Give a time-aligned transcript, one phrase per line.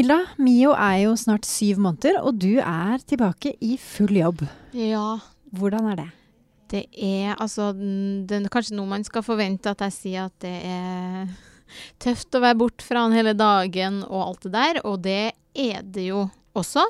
[0.00, 4.46] Milla, Mio er jo snart syv måneder, og du er tilbake i full jobb.
[4.72, 5.18] Ja,
[5.52, 6.06] Hvordan er det?
[6.70, 10.54] det er altså Det er kanskje noe man skal forvente at jeg sier at det
[10.64, 11.28] er
[12.00, 15.84] tøft å være borte fra han hele dagen og alt det der, og det er
[15.84, 16.24] det jo
[16.56, 16.86] også.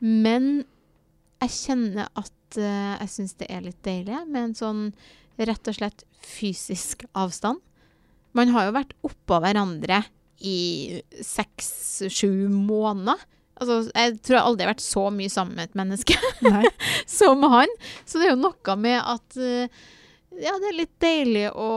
[0.00, 0.64] Men
[1.44, 4.84] jeg kjenner at uh, jeg syns det er litt deilig med en sånn
[5.36, 7.60] rett og slett fysisk avstand.
[8.32, 10.06] Man har jo vært oppå hverandre
[10.38, 13.22] i seks-sju måneder.
[13.56, 16.16] Altså, jeg tror jeg aldri har vært så mye sammen med et menneske
[17.18, 17.70] som han.
[18.04, 19.78] Så det er jo noe med at eh,
[20.36, 21.70] ja, det er litt deilig å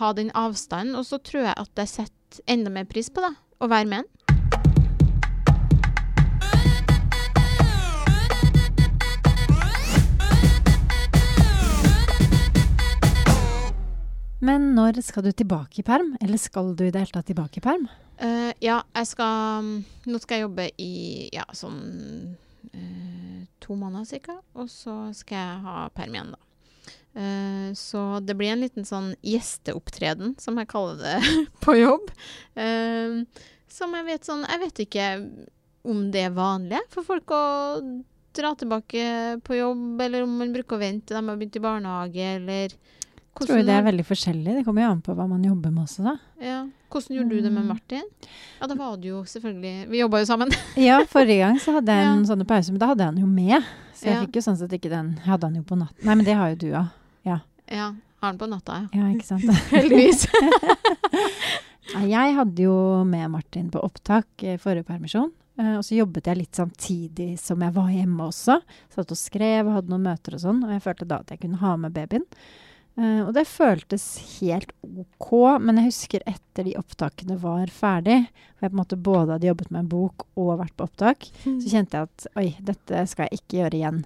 [0.00, 0.96] ha den avstanden.
[0.98, 4.02] Og så tror jeg at jeg setter enda mer pris på det, å være med
[4.02, 4.10] han.
[14.42, 16.16] Men når skal du tilbake i perm?
[16.20, 17.86] Eller skal du i det hele tatt tilbake i perm?
[18.22, 19.68] Uh, ja, jeg skal
[20.06, 20.92] Nå skal jeg jobbe i
[21.34, 21.78] ja, sånn
[22.74, 24.40] uh, to måneder ca.
[24.58, 26.42] Og så skal jeg ha perm igjen, da.
[27.12, 32.10] Uh, så det blir en liten sånn gjesteopptreden, som jeg kaller det, på jobb.
[32.58, 33.22] Uh,
[33.72, 35.06] som jeg vet sånn Jeg vet ikke
[35.88, 37.44] om det er vanlig for folk å
[38.36, 41.62] dra tilbake på jobb, eller om man bruker å vente til de har begynt i
[41.62, 42.76] barnehage, eller
[43.40, 44.54] Jeg tror jo det er veldig forskjellig.
[44.58, 46.16] Det kommer jo an på hva man jobber med også, da.
[46.44, 46.60] ja.
[46.92, 47.64] Hvordan gjorde du det med.
[47.64, 48.02] Martin?
[48.60, 50.50] Ja, da var det jo selvfølgelig Vi jobba jo sammen.
[50.76, 52.28] Ja, forrige gang så hadde jeg en Ja.
[52.28, 53.64] sånn pause, men da hadde jeg den jo med.
[53.96, 54.20] Så jeg Ja.
[54.26, 56.04] fikk jo sånn sett ikke den Jeg hadde han jo på natten.
[56.04, 56.90] Nei, men det har jo du òg.
[57.24, 57.38] Ja,
[58.20, 59.00] har han på natta, ja.
[59.00, 59.48] Ja, ikke sant.
[59.72, 60.26] Heldigvis.
[61.92, 62.74] Jeg hadde jo
[63.08, 65.32] med Martin på opptak i forrige permisjon.
[65.58, 68.60] eh, og så jobbet jeg litt samtidig som jeg var hjemme også.
[68.92, 70.62] Satt og skrev og hadde noen møter og sånn.
[70.64, 72.24] Og jeg følte da at jeg kunne ha med babyen.
[73.00, 74.04] Eh, og det føltes
[74.40, 75.30] helt OK,
[75.64, 78.18] men jeg husker etter de opptakene var ferdig,
[78.58, 81.30] og jeg på en måte både hadde jobbet med en bok og vært på opptak,
[81.44, 84.02] så kjente jeg at oi, dette skal jeg ikke gjøre igjen.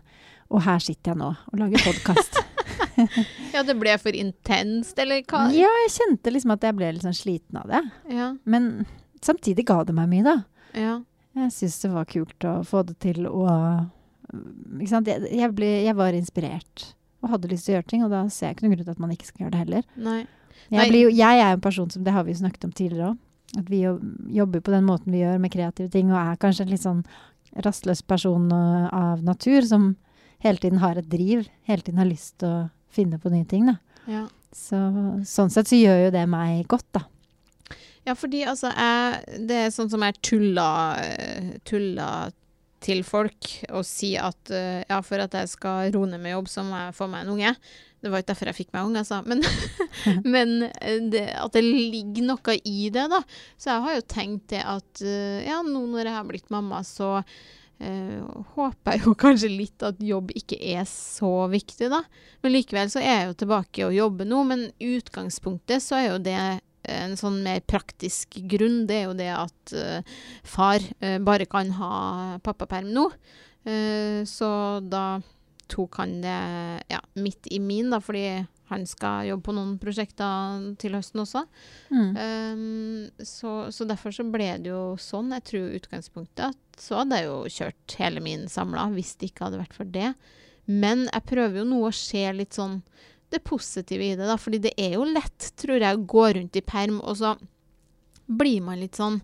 [0.54, 2.38] Og her sitter jeg nå og lager podkast.
[3.54, 5.46] ja, det ble for intenst, eller hva?
[5.54, 7.82] ja, jeg kjente liksom at jeg ble litt sånn sliten av det.
[8.12, 8.30] Ja.
[8.48, 8.86] Men
[9.24, 10.38] samtidig ga det meg mye, da.
[10.78, 10.96] ja.
[11.36, 13.42] Jeg syns det var kult å få det til å
[14.78, 15.10] Ikke sant.
[15.10, 16.86] Jeg, jeg, ble, jeg var inspirert
[17.22, 18.96] og hadde lyst til å gjøre ting, og da ser jeg ikke noen grunn til
[18.96, 19.86] at man ikke skal gjøre det heller.
[19.96, 20.18] Nei.
[20.66, 20.80] Nei.
[20.80, 23.12] Jeg, blir jo, jeg er en person som Det har vi jo snakket om tidligere
[23.12, 23.22] òg.
[23.60, 23.82] At vi
[24.34, 27.04] jobber på den måten vi gjør med kreative ting, og er kanskje en litt sånn
[27.62, 29.92] rastløs person øh, av natur som
[30.44, 31.46] hele tiden har et driv.
[31.68, 33.76] Hele tiden har lyst til å finne på nye ting, da.
[34.10, 34.24] Ja.
[34.56, 34.78] Så,
[35.28, 37.02] sånn sett så gjør jo det meg godt, da.
[38.06, 40.68] ja, fordi altså jeg Det er sånn som jeg tulla,
[41.02, 42.30] eh, tulla
[42.84, 46.50] til folk og si at uh, ja, for at jeg skal roe ned med jobb,
[46.52, 47.52] så må jeg få meg en unge.
[48.04, 49.22] Det var ikke derfor jeg fikk meg unge, altså.
[49.26, 49.42] Men,
[50.34, 53.22] men eh, det, at det ligger noe i det, da.
[53.56, 56.82] Så jeg har jo tenkt det at uh, ja, nå når jeg har blitt mamma,
[56.86, 62.04] så uh, håper jeg jo kanskje litt at jobb ikke er så viktig, da.
[62.44, 64.44] Men likevel så er jeg jo tilbake og jobber nå.
[64.52, 66.40] Men utgangspunktet så er jo det
[66.92, 68.84] en sånn mer praktisk grunn.
[68.88, 71.94] Det er jo det at uh, far uh, bare kan ha
[72.44, 73.08] pappaperm nå.
[73.66, 74.50] Uh, så
[74.84, 75.18] da
[75.70, 76.36] tok han det
[76.92, 81.44] ja, midt i min, da, fordi han skal jobbe på noen prosjekter til høsten også.
[81.90, 82.16] Mm.
[82.18, 85.30] Um, så, så derfor så ble det jo sånn.
[85.36, 89.46] Jeg tror utgangspunktet at så hadde jeg jo kjørt hele min samla, hvis det ikke
[89.46, 90.12] hadde vært for det.
[90.66, 92.80] Men jeg prøver jo nå å se litt sånn
[93.32, 94.36] det positive i det, da.
[94.40, 97.34] Fordi det er jo lett, tror jeg, å gå rundt i perm, og så
[98.26, 99.20] blir man litt sånn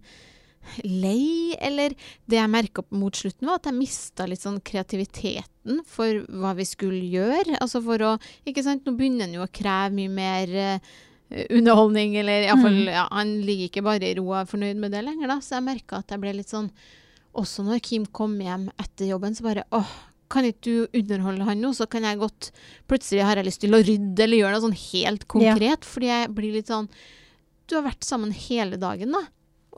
[0.87, 1.95] lei, eller
[2.31, 6.67] det jeg merka mot slutten, var at jeg mista litt sånn kreativiteten for hva vi
[6.69, 7.57] skulle gjøre.
[7.59, 8.13] Altså for å
[8.47, 10.93] Ikke sant, nå begynner en jo å kreve mye mer uh,
[11.51, 12.93] underholdning, eller iallfall Mm.
[12.95, 15.41] ja, Han ligger ikke bare i ro og er fornøyd med det lenger, da.
[15.43, 16.71] Så jeg merka at jeg ble litt sånn
[17.34, 19.93] Også når Kim kom hjem etter jobben, så bare åh,
[20.32, 22.50] kan ikke du underholde han nå, så kan jeg godt
[22.91, 26.32] Plutselig har jeg lyst til å rydde eller gjøre noe sånn helt konkret, fordi jeg
[26.37, 26.88] blir litt sånn
[27.69, 29.26] Du har vært sammen hele dagen, da.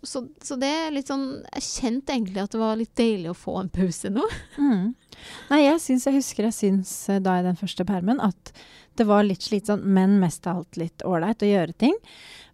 [0.04, 3.38] Så, så det er litt sånn Jeg kjente egentlig at det var litt deilig å
[3.38, 4.25] få en pause nå.
[4.61, 4.94] Mm.
[5.50, 8.52] Nei, jeg syns Jeg husker jeg syns eh, da i den første permen at
[8.99, 11.94] det var litt slitsomt, men mest av alt litt ålreit å gjøre ting.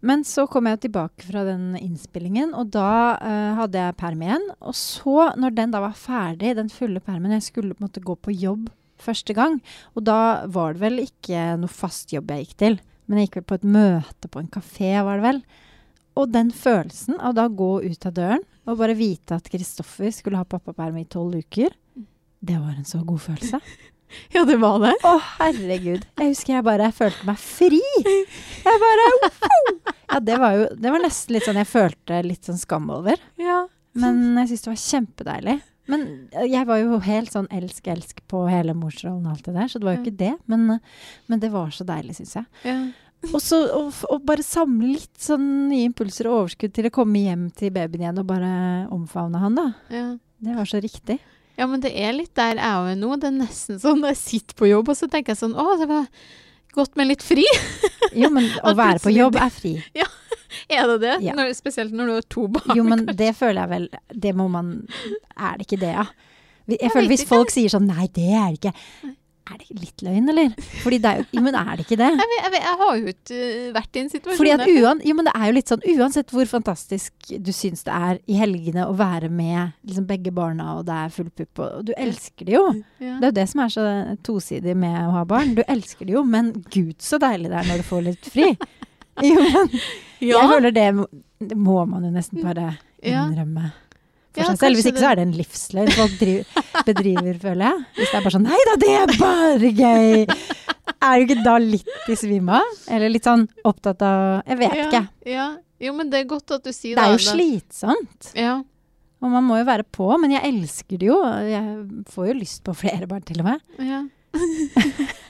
[0.00, 4.46] Men så kom jeg tilbake fra den innspillingen, og da uh, hadde jeg perm igjen.
[4.64, 8.04] Og så, når den da var ferdig, den fulle permen Jeg skulle på en måte
[8.04, 8.70] gå på jobb
[9.00, 9.58] første gang.
[9.94, 13.40] Og da var det vel ikke noe fast jobb jeg gikk til, men jeg gikk
[13.40, 15.42] vel på et møte på en kafé, var det vel.
[16.20, 20.12] Og den følelsen av da å gå ut av døren og bare vite at Kristoffer
[20.14, 21.72] skulle ha pappaperm i tolv uker,
[22.40, 23.60] det var en så god følelse.
[24.34, 24.92] Ja, det var det.
[25.06, 26.06] Å, herregud.
[26.18, 27.80] Jeg husker jeg bare følte meg fri.
[28.04, 29.72] Jeg bare wow!
[30.10, 33.20] Ja, det var jo Det var nesten litt sånn jeg følte litt sånn skam over.
[33.40, 33.64] Ja.
[33.98, 35.58] Men jeg syns det var kjempedeilig.
[35.90, 39.70] Men eh, jeg var jo helt sånn elsk-elsk på hele morsrollen og alt det der,
[39.70, 40.34] så det var jo ikke det.
[40.50, 40.66] Men,
[41.30, 42.50] men det var så deilig, syns jeg.
[42.68, 42.76] Ja.
[43.30, 47.50] Og så å bare samle litt sånn nye impulser og overskudd til å komme hjem
[47.56, 48.52] til babyen igjen og bare
[48.94, 49.66] omfavne han, da.
[49.92, 50.06] Ja.
[50.40, 51.18] Det var så riktig.
[51.60, 53.16] Ja, men det er litt der jeg er nå.
[53.20, 55.88] Det er nesten sånn jeg sitter på jobb, og så tenker jeg sånn Å, det
[55.90, 56.06] var
[56.72, 57.44] godt med litt fri.
[58.16, 59.76] Jo, men å være på jobb er fri.
[60.00, 60.08] Ja.
[60.66, 61.12] Er det det?
[61.22, 61.34] Ja.
[61.38, 62.72] Når, spesielt når du har to barn.
[62.74, 64.72] Jo, men det føler jeg vel Det må man
[65.38, 66.02] Er det ikke det, ja?
[66.66, 68.72] Jeg Jeg føler hvis folk sier sånn Nei, det er det ikke.
[69.50, 70.52] Er det litt løgn, eller?
[70.82, 72.10] Fordi det er jo men er det ikke det?
[72.12, 74.62] Jeg, vet, jeg, vet, jeg har jo ikke uh, vært i en situasjon Fordi at
[74.68, 78.20] uan, jo, men det er jo litt sånn Uansett hvor fantastisk du syns det er
[78.30, 81.94] i helgene å være med liksom begge barna, og det er full pupp, og du
[81.96, 82.64] elsker det jo.
[83.02, 83.16] ja.
[83.18, 83.86] Det er jo det som er så
[84.26, 85.56] tosidig med å ha barn.
[85.58, 88.52] Du elsker det jo, men gud så deilig det er når du får litt fri.
[89.20, 89.72] Jo, men
[90.22, 90.38] ja.
[90.38, 90.84] jeg føler det,
[91.50, 92.70] det må man jo nesten bare
[93.02, 93.66] innrømme.
[93.68, 93.89] Ja.
[94.34, 94.78] For Ja, seg selv.
[94.78, 97.84] Hvis ikke ikke så er det en livsløgn folk driver, bedriver, føler jeg.
[97.98, 100.26] Hvis det er bare sånn Nei da, det er bare gøy!
[101.00, 102.72] Er du ikke da litt i svime av?
[102.92, 104.86] Eller litt sånn opptatt av Jeg vet ja.
[104.88, 105.02] ikke.
[105.32, 105.48] Ja.
[105.80, 108.30] Jo, men det er godt at du sier Det Det er jo slitsomt.
[108.36, 108.58] Ja.
[109.20, 111.18] Og man må jo være på, men jeg elsker det jo.
[111.44, 113.64] Jeg får jo lyst på flere barn, til og med.
[113.80, 114.02] ja.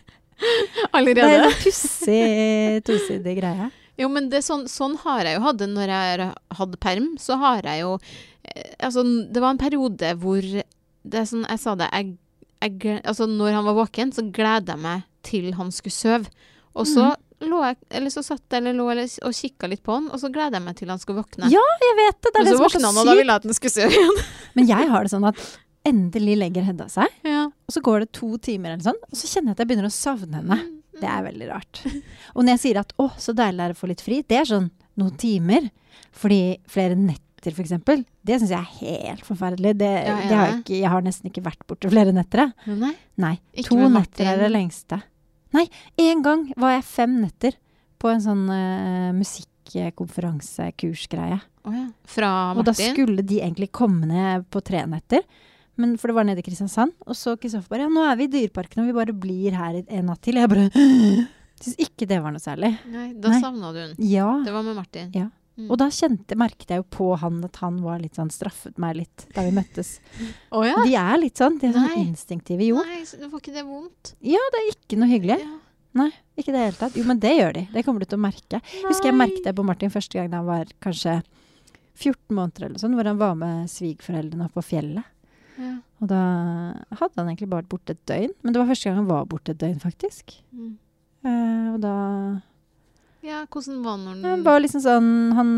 [0.96, 1.20] Allerede?
[1.20, 3.68] Det er en pussig tosidig greie.
[4.00, 6.22] Jo, men det sånn, sånn har jeg jo hatt det når jeg har
[6.56, 7.10] hatt perm.
[7.20, 7.90] Så har jeg jo
[8.80, 12.14] Altså, det var en periode hvor det er sånn, Jeg sa det jeg,
[12.60, 16.32] jeg, Altså, når han var våken, så gleda jeg meg til han skulle sove.
[16.78, 17.48] Og så mm.
[17.50, 20.22] lå jeg Eller så satt jeg eller lå eller, og kikka litt på han, og
[20.22, 21.50] så gleda jeg meg til han skulle våkne.
[21.52, 22.32] Ja, jeg vet det.
[22.32, 23.76] Det er det så som er våkna han, og da ville jeg at han skulle
[23.76, 24.22] sove igjen.
[24.58, 25.46] Men jeg har det sånn at
[25.90, 27.46] endelig legger Hedda seg, ja.
[27.48, 29.88] og så går det to timer eller sånn, og så kjenner jeg at jeg begynner
[29.88, 30.58] å savne henne.
[31.00, 31.80] Det er veldig rart.
[32.34, 34.36] Og når jeg sier at 'å, så deilig det er å få litt fri', det
[34.42, 34.68] er sånn
[35.00, 35.70] noen timer.
[36.12, 39.72] Fordi flere netter, for eksempel, det syns jeg er helt forferdelig.
[39.80, 42.38] Det, Ja, jeg det har jeg, ikke, jeg har nesten ikke vært borte flere netter,
[42.44, 42.52] jeg.
[42.80, 42.94] Nei.
[43.16, 43.36] Nei.
[43.64, 44.96] To netter er det lengste.
[45.56, 45.66] Nei,
[46.04, 47.52] en gang var jeg fem netter
[48.00, 51.38] på en sånn uh, musikkonferansekursgreie.
[51.64, 51.86] Oh, ja.
[52.08, 55.22] Fra Og da skulle de egentlig komme ned på tre netter.
[55.80, 56.92] Men for det var nede i Kristiansand.
[57.08, 59.72] Og så Kristoffer bare Ja, nå er vi i Dyreparken, og vi bare blir her
[59.80, 60.34] en natt til.
[60.40, 60.66] Jeg bare
[61.60, 62.70] Syns ikke det var noe særlig.
[62.88, 63.90] Nei, da savna du den.
[64.08, 64.30] Ja.
[64.46, 65.10] Det var med Martin.
[65.12, 65.26] Ja.
[65.60, 65.68] Mm.
[65.68, 68.96] Og da kjente, merket jeg jo på han at han var litt sånn straffet meg
[69.02, 69.98] litt da vi møttes.
[70.56, 70.78] oh, ja?
[70.80, 71.58] De er litt sånn.
[71.60, 72.04] De er sånn Nei.
[72.06, 72.64] instinktive.
[72.70, 74.14] Jo, Nei, så Får ikke det vondt?
[74.24, 75.40] ja, det er ikke noe hyggelig.
[75.44, 75.58] Ja.
[76.38, 76.96] Ikke det hele tatt.
[76.96, 77.66] Jo, men det gjør de.
[77.74, 78.60] Det kommer du til å merke.
[78.86, 81.18] Husker jeg merket det på Martin første gang da han var kanskje
[82.00, 85.08] 14 måneder eller sånn, hvor han var med svigerforeldrene opp på fjellet.
[85.60, 85.74] Ja.
[86.00, 86.20] Og da
[86.96, 88.32] hadde han egentlig bare vært borte et døgn.
[88.40, 90.38] Men det var første gang han var borte et døgn, faktisk.
[90.54, 90.70] Mm.
[91.26, 91.96] Uh, og da
[93.22, 95.50] ja, hvordan var han når Han han var liksom sånn Han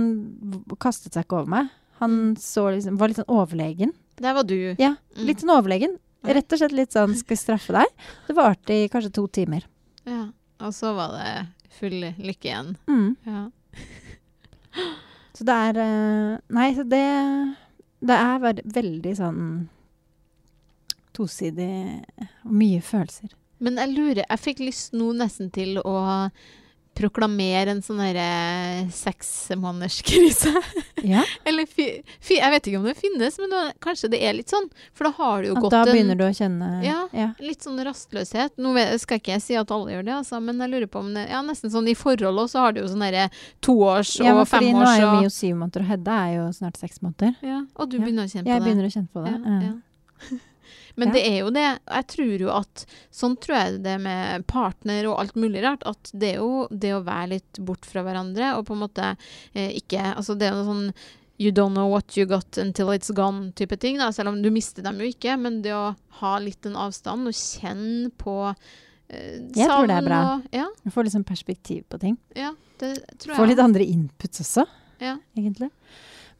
[0.82, 1.68] kastet seg ikke over meg.
[2.00, 3.92] Han så liksom, var litt sånn overlegen.
[4.22, 4.74] Der var du.
[4.78, 5.26] Ja, Mm.
[5.26, 5.98] litt sånn overlegen.
[6.24, 7.92] Rett og slett litt sånn 'skal straffe deg'.
[8.28, 9.62] Det varte i kanskje to timer.
[10.06, 10.28] Ja.
[10.60, 12.76] Og så var det full lykke igjen.
[12.86, 13.16] Mm.
[13.26, 13.50] Ja.
[15.34, 17.56] Så det er eh, Nei, så det
[18.00, 19.68] Det er veldig sånn
[21.12, 22.02] tosidig
[22.44, 23.30] og mye følelser.
[23.62, 26.30] Men jeg lurer Jeg fikk lyst nå nesten til å
[26.94, 30.52] proklamere en sånn herre seksmånederskrise.
[31.02, 31.86] Ja, Eller fy,
[32.20, 34.68] fy, Jeg vet ikke om det finnes, men da, kanskje det er litt sånn.
[34.94, 36.98] For da har du jo At gått da en begynner du å kjenne Ja.
[37.16, 37.30] ja.
[37.42, 38.54] litt sånn rastløshet.
[38.62, 41.10] Nå skal ikke jeg si at alle gjør det, altså, men jeg lurer på om
[41.16, 43.28] det Ja, nesten sånn i forhold òg, så har du jo sånn herre
[43.64, 46.36] toårs Ja, men og nå femårs er jo vi jo syv måneder, og Hedda er
[46.38, 47.34] jo snart seks måneder.
[47.42, 48.64] ja, Og du begynner å kjenne Jeg på det?
[48.68, 49.34] begynner å kjenne på det.
[49.38, 50.38] Ja, Ja.
[50.96, 51.14] Men Ja.
[51.14, 51.78] det er jo det.
[51.88, 55.82] Jeg tror jo at Sånn tror jeg det med partner og alt mulig rart.
[55.86, 59.16] At det er jo det å være litt bort fra hverandre og på en måte
[59.54, 60.92] eh, ikke Altså det er jo sånn
[61.40, 63.96] You don't know what you got until it's gone-type ting.
[63.98, 64.10] Da.
[64.12, 65.36] Selv om du mister dem jo ikke.
[65.40, 68.36] Men det å ha litt en avstand og kjenne på
[69.08, 70.20] eh, Jeg tror det er bra.
[70.36, 72.18] Og, ja, Du får liksom perspektiv på ting.
[72.36, 73.36] ja, det tror jeg.
[73.40, 74.66] Får litt andre inputs også,
[75.00, 75.16] Ja.
[75.36, 75.70] egentlig.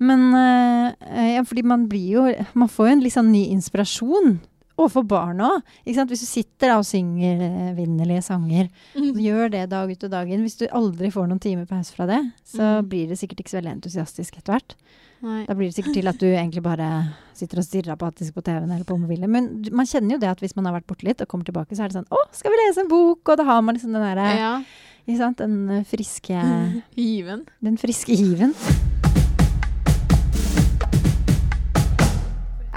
[0.02, 2.23] Men eh, ja, fordi man blir jo
[2.59, 4.40] Man får jo en litt sånn ny inspirasjon.
[4.80, 5.61] Overfor barn òg.
[5.85, 9.12] Hvis du sitter da og synger eh, vinnerlige sanger, Mm.
[9.21, 10.42] gjør det dag ut og dag inn.
[10.42, 12.88] Hvis du aldri får noen timer pause fra det, så Mm.
[12.88, 14.75] blir det sikkert ikke så veldig entusiastisk etter hvert.
[15.23, 15.44] Nei.
[15.47, 16.88] Da blir det sikkert til at du egentlig bare
[17.35, 19.30] sitter og stirrer apatisk på TV-en eller på mobilen.
[19.30, 21.76] Men man kjenner jo det at hvis man har vært borte litt og kommer tilbake,
[21.76, 23.28] så er det sånn Å, skal vi lese en bok?
[23.28, 24.64] Og da har man liksom den derre Ja.
[25.16, 25.37] Sant?
[25.38, 27.47] Den eh, friske Given.
[27.62, 28.54] Den friske hiven.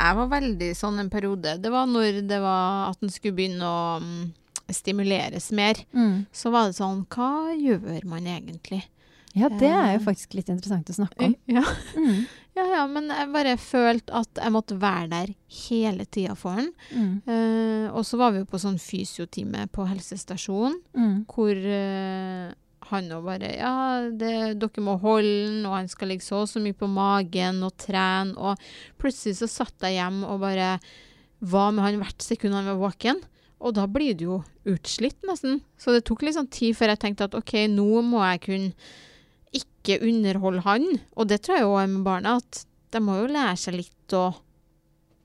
[0.06, 1.56] Jeg var veldig sånn en periode.
[1.62, 4.26] Det var når det var at den skulle begynne å mm,
[4.76, 5.80] stimuleres mer.
[5.98, 6.26] Mm.
[6.36, 8.84] Så var det sånn Hva gjør man egentlig?
[9.36, 10.06] Ja, det er jo Eh.
[10.06, 11.36] faktisk litt interessant å snakke om.
[11.52, 11.64] Ja.
[11.98, 12.26] Mm.
[12.56, 15.32] Ja, ja, men jeg bare følte at jeg måtte være der
[15.68, 16.70] hele tida for han.
[16.96, 17.18] Mm.
[17.28, 21.18] Uh, og så var vi jo på sånn fysiotime på helsestasjonen, Mm.
[21.28, 22.54] hvor eh,
[22.92, 23.76] han og bare Ja,
[24.10, 27.64] det, dere må holde han, og han skal ligge så og så mye på magen
[27.66, 28.36] og trene.
[28.36, 30.76] Og plutselig så satt jeg hjem og bare
[31.46, 33.22] var med han hvert sekund han var våken.
[33.66, 34.38] Og da blir du jo
[34.70, 35.62] utslitt, nesten.
[35.80, 38.72] Så det tok litt sånn tid før jeg tenkte at OK, nå må jeg kunne
[39.56, 40.88] ikke underholde han.
[41.16, 44.16] Og det tror jeg òg er med barna, at de må jo lære seg litt
[44.16, 44.28] å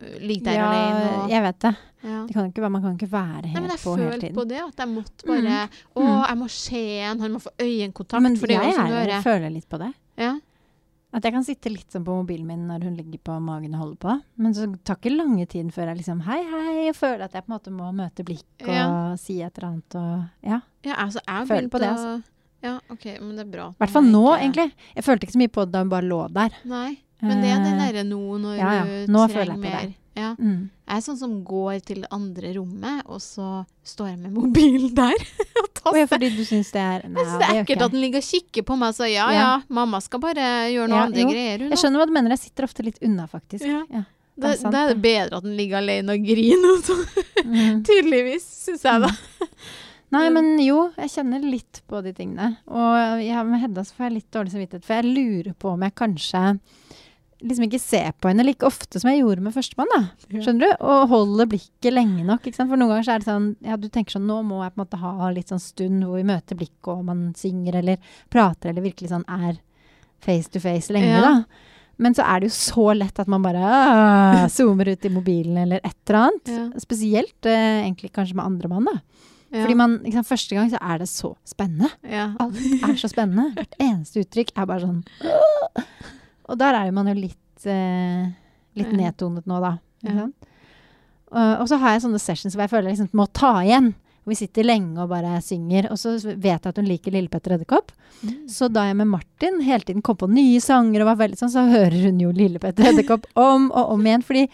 [0.00, 1.08] ligge der ja, alene.
[1.22, 1.72] Og, jeg vet det.
[2.02, 2.18] ja.
[2.26, 4.34] det kan ikke, man kan ikke være Nei, helt men jeg på hele tiden.
[4.36, 5.56] på det, at jeg måtte bare
[5.94, 6.28] Å, Mm.
[6.28, 8.22] jeg må se en han må få øyekontakt.
[8.22, 9.22] Men for det jeg er, hører.
[9.22, 9.92] føler litt på det.
[10.16, 10.38] Ja.
[11.12, 13.80] At jeg kan sitte litt sånn på mobilen min når hun ligger på magen og
[13.80, 14.22] holder på.
[14.38, 17.42] Men så tar ikke lange tiden før jeg liksom hei, hei, og føler at jeg
[17.44, 19.16] på en måte må møte blikk og Ja.
[19.16, 20.60] si et eller annet og Ja.
[20.84, 22.22] ja, altså, jeg Føler på det, altså.
[22.62, 23.68] Ja, OK, men det er bra.
[23.70, 24.72] I hvert fall nå, egentlig.
[24.94, 26.50] Jeg følte ikke så mye på det da hun bare lå der.
[26.64, 26.98] Nei.
[27.22, 28.84] Men det er den Eh, derre nå når ja, ja.
[28.84, 29.80] du Nå trenger føler jeg mer.
[29.88, 29.96] det.
[30.20, 30.34] Ja.
[30.38, 30.70] Mm.
[30.90, 34.94] Jeg er sånn som går til det andre rommet, og så står jeg med mobilen
[34.98, 35.22] der.
[35.86, 38.00] og ja, fordi du syns det er Nei, Jeg synes det er ekkelt at den
[38.02, 39.40] ligger og kikker på meg og sier ja, Ja.
[39.40, 41.28] ja, mamma skal bare gjøre noe andre jo.
[41.30, 41.58] greier.
[41.62, 42.34] Hun, Jeg skjønner hva du mener.
[42.36, 43.64] Jeg sitter ofte litt unna, faktisk.
[43.70, 43.84] Ja.
[44.40, 46.76] Da, det er det er det bedre at den ligger alene og griner.
[46.80, 47.80] og Mm.
[47.88, 49.08] Tydeligvis, syns jeg da.
[50.12, 50.34] Nei, Mm.
[50.34, 52.56] men jo, jeg kjenner litt på de tingene.
[52.66, 55.82] Og jeg, med Hedda så får jeg litt dårlig samvittighet, for jeg lurer på om
[55.86, 56.42] jeg kanskje
[57.42, 60.00] liksom ikke ser på henne like ofte som jeg gjorde med førstemann, da.
[60.42, 60.84] Skjønner du?
[60.84, 62.44] Og holder blikket lenge nok.
[62.46, 62.70] Ikke sant?
[62.72, 64.80] For noen ganger så er det sånn Ja, du tenker sånn Nå må jeg på
[64.80, 68.70] en måte ha litt sånn stund hvor vi møter blikket, og man synger eller prater
[68.72, 69.58] eller virkelig sånn er
[70.20, 71.20] face to face lenge, Ja.
[71.20, 71.66] da.
[72.00, 75.58] Men så er det jo så lett at man bare øh, zoomer ut i mobilen
[75.66, 76.48] eller et eller annet.
[76.48, 76.62] Ja.
[76.80, 78.94] Spesielt eh, egentlig kanskje med andre mann, da.
[79.50, 79.64] Ja.
[79.64, 81.90] Fordi man, sant, Første gang så er det så spennende.
[82.40, 82.56] Alt
[82.86, 83.50] er så spennende.
[83.58, 85.84] Hvert eneste uttrykk er bare sånn «Åh!»
[86.50, 88.28] Og der er man jo litt, eh,
[88.78, 89.76] litt nedtonet nå, da.
[90.06, 90.26] Ja.
[90.26, 90.30] Uh,
[91.30, 93.92] Og, og så har jeg sånne sessions hvor jeg føler jeg liksom må ta igjen.
[94.26, 95.86] Vi sitter lenge og bare synger.
[95.94, 97.92] Og så vet jeg at hun liker Lille Petter Edderkopp.
[98.20, 98.34] Mm.
[98.50, 101.52] Så da jeg med Martin hele tiden kom på nye sanger, og var veldig sånn,
[101.54, 104.26] så hører hun jo Lille Petter Edderkopp om og om igjen.
[104.26, 104.44] Fordi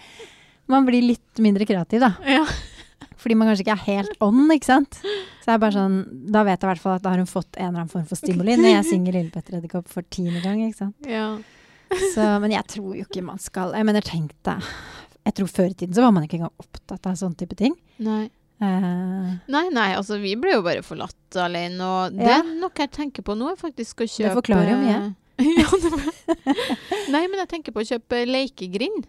[0.73, 2.13] man blir litt mindre kreativ, da.
[2.29, 2.45] Ja.
[3.17, 5.01] Fordi man kanskje ikke er helt on, ikke sant.
[5.03, 5.99] Så jeg er bare sånn,
[6.33, 8.07] Da vet jeg i hvert fall at da har hun fått en eller annen form
[8.07, 10.61] for stimuli når jeg synger Lille Petter Edderkopp for tiende gang.
[10.69, 10.97] ikke sant.
[11.09, 11.31] ja.
[12.15, 14.65] Så, men jeg tror jo ikke man skal Jeg mener, tenk deg
[15.25, 17.75] Jeg tror før i tiden så var man ikke engang opptatt av sånne type ting.
[18.03, 18.25] Nei.
[18.57, 22.39] Uh, Nei, nei, altså vi ble jo bare forlatt alene, og det Ja.
[22.41, 25.15] er noe jeg tenker på nå, er faktisk å kjøpe Det forklarer jo mye.
[27.13, 29.05] Nei, men jeg tenker på å kjøpe lekegrind.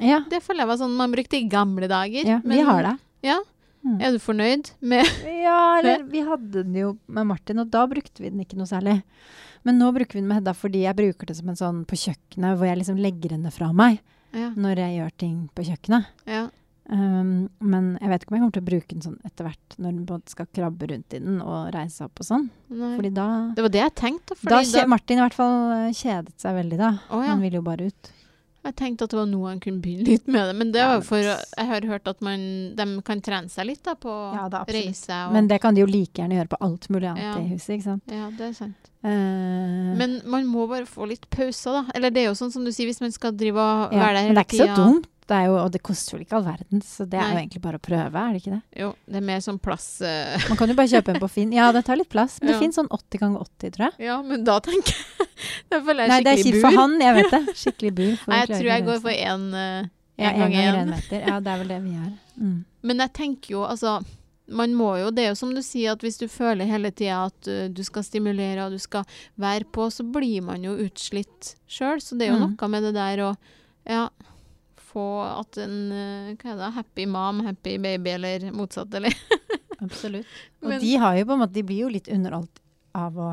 [0.00, 2.24] ja, Det føler jeg var sånn man brukte i gamle dager.
[2.26, 2.94] ja, vi har det.
[3.26, 3.38] Ja.
[3.82, 3.96] Mm.
[3.98, 8.22] Er du fornøyd med Ja, eller vi hadde den jo med Martin, og da brukte
[8.22, 9.00] vi den ikke noe særlig.
[9.64, 11.98] Men nå bruker vi den med Hedda fordi jeg bruker det som en sånn på
[11.98, 14.00] kjøkkenet, hvor jeg liksom legger henne fra meg
[14.34, 14.50] Ja.
[14.56, 16.06] når jeg gjør ting på kjøkkenet.
[16.26, 16.48] ja.
[16.90, 19.76] Um, men jeg vet ikke om jeg kommer til å bruke den sånn etter hvert,
[19.78, 22.48] når den skal krabbe rundt i den og reise opp og sånn.
[22.74, 22.96] Nei.
[22.98, 24.36] Fordi da Det var det jeg tenkte.
[24.42, 26.90] Da da, Martin i hvert fall eh, kjedet seg veldig, da.
[27.14, 27.30] Oh, ja.
[27.30, 28.10] Han ville jo bare ut.
[28.62, 30.54] Jeg tenkte at det var noe han kunne begynne litt med det.
[30.60, 32.44] Men det var for Jeg har hørt at man,
[32.78, 35.10] de kan trene seg litt da på Ja, da, reise.
[35.26, 37.34] Og, Men det kan de jo like gjerne gjøre på alt mulig annet Ja.
[37.42, 38.02] i huset, ikke sant.
[38.06, 38.88] ja, det er sant.
[39.02, 41.82] Uh, Men man må bare få litt pauser, da.
[41.96, 44.14] Eller det er jo sånn som du sier, hvis man skal drive og ja, være
[44.20, 45.08] der men det er ikke så dumt.
[45.28, 47.78] Det jo, og det koster vel ikke all verden, så det er jo egentlig bare
[47.78, 48.62] å prøve, er det ikke det?
[48.82, 50.34] Jo, det er mer sånn plass uh...
[50.50, 51.52] Man kan jo bare kjøpe en på Finn.
[51.54, 52.56] Ja, det tar litt plass, men Ja.
[52.56, 54.06] det finnes sånn 80 ganger 80, tror jeg.
[54.08, 55.28] Ja, men da tenker jeg
[55.70, 57.42] Da føler jeg Nei, det er skikkelig kjipt for han, jeg vet det.
[57.62, 58.16] Skikkelig bur.
[58.32, 59.86] Nei, jeg tror jeg går for én uh,
[60.22, 60.90] ja, en gang én.
[60.96, 61.22] meter.
[61.30, 62.10] Ja, det er vel det vi gjør.
[62.42, 62.58] Mm.
[62.90, 63.94] Men jeg tenker jo, altså
[64.52, 67.22] man må jo, Det er jo som du sier, at hvis du føler hele tida
[67.30, 69.06] at uh, du skal stimulere og du skal
[69.40, 72.02] være på, så blir man jo utslitt sjøl.
[72.02, 72.56] Så det er jo Mm.
[72.58, 73.32] noe med det der å
[73.88, 74.08] ja,
[74.92, 79.16] få at en uh, hva er det, happy mom, happy baby, eller motsatt, eller
[79.82, 80.28] Absolutt.
[80.62, 82.60] Og Men- de har jo på en måte De blir jo litt underholdt
[82.94, 83.30] av å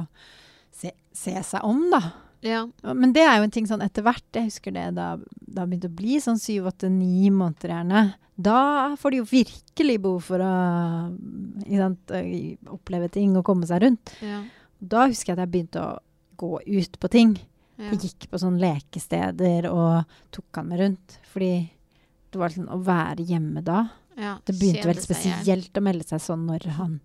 [0.74, 2.00] se, se seg om, da.
[2.42, 2.62] Ja.
[2.96, 4.24] Men det er jo en ting sånn etter hvert.
[4.32, 8.04] Jeg husker det da det begynte å bli sånn syv, åtte, ni måneder gjerne.
[8.40, 10.54] Da får de jo virkelig behov for å
[11.68, 12.30] sant, øh,
[12.72, 14.14] oppleve ting og komme seg rundt.
[14.24, 14.44] ja,
[14.80, 16.00] Da husker jeg at jeg begynte å
[16.40, 17.34] gå ut på ting.
[17.80, 17.94] Ja.
[17.94, 21.16] Jeg gikk på sånne lekesteder og tok han med rundt.
[21.32, 21.54] Fordi
[22.30, 23.86] det var sånn å være hjemme da.
[24.20, 24.36] ja.
[24.46, 27.00] Det begynte vel spesielt å melde seg sånn når han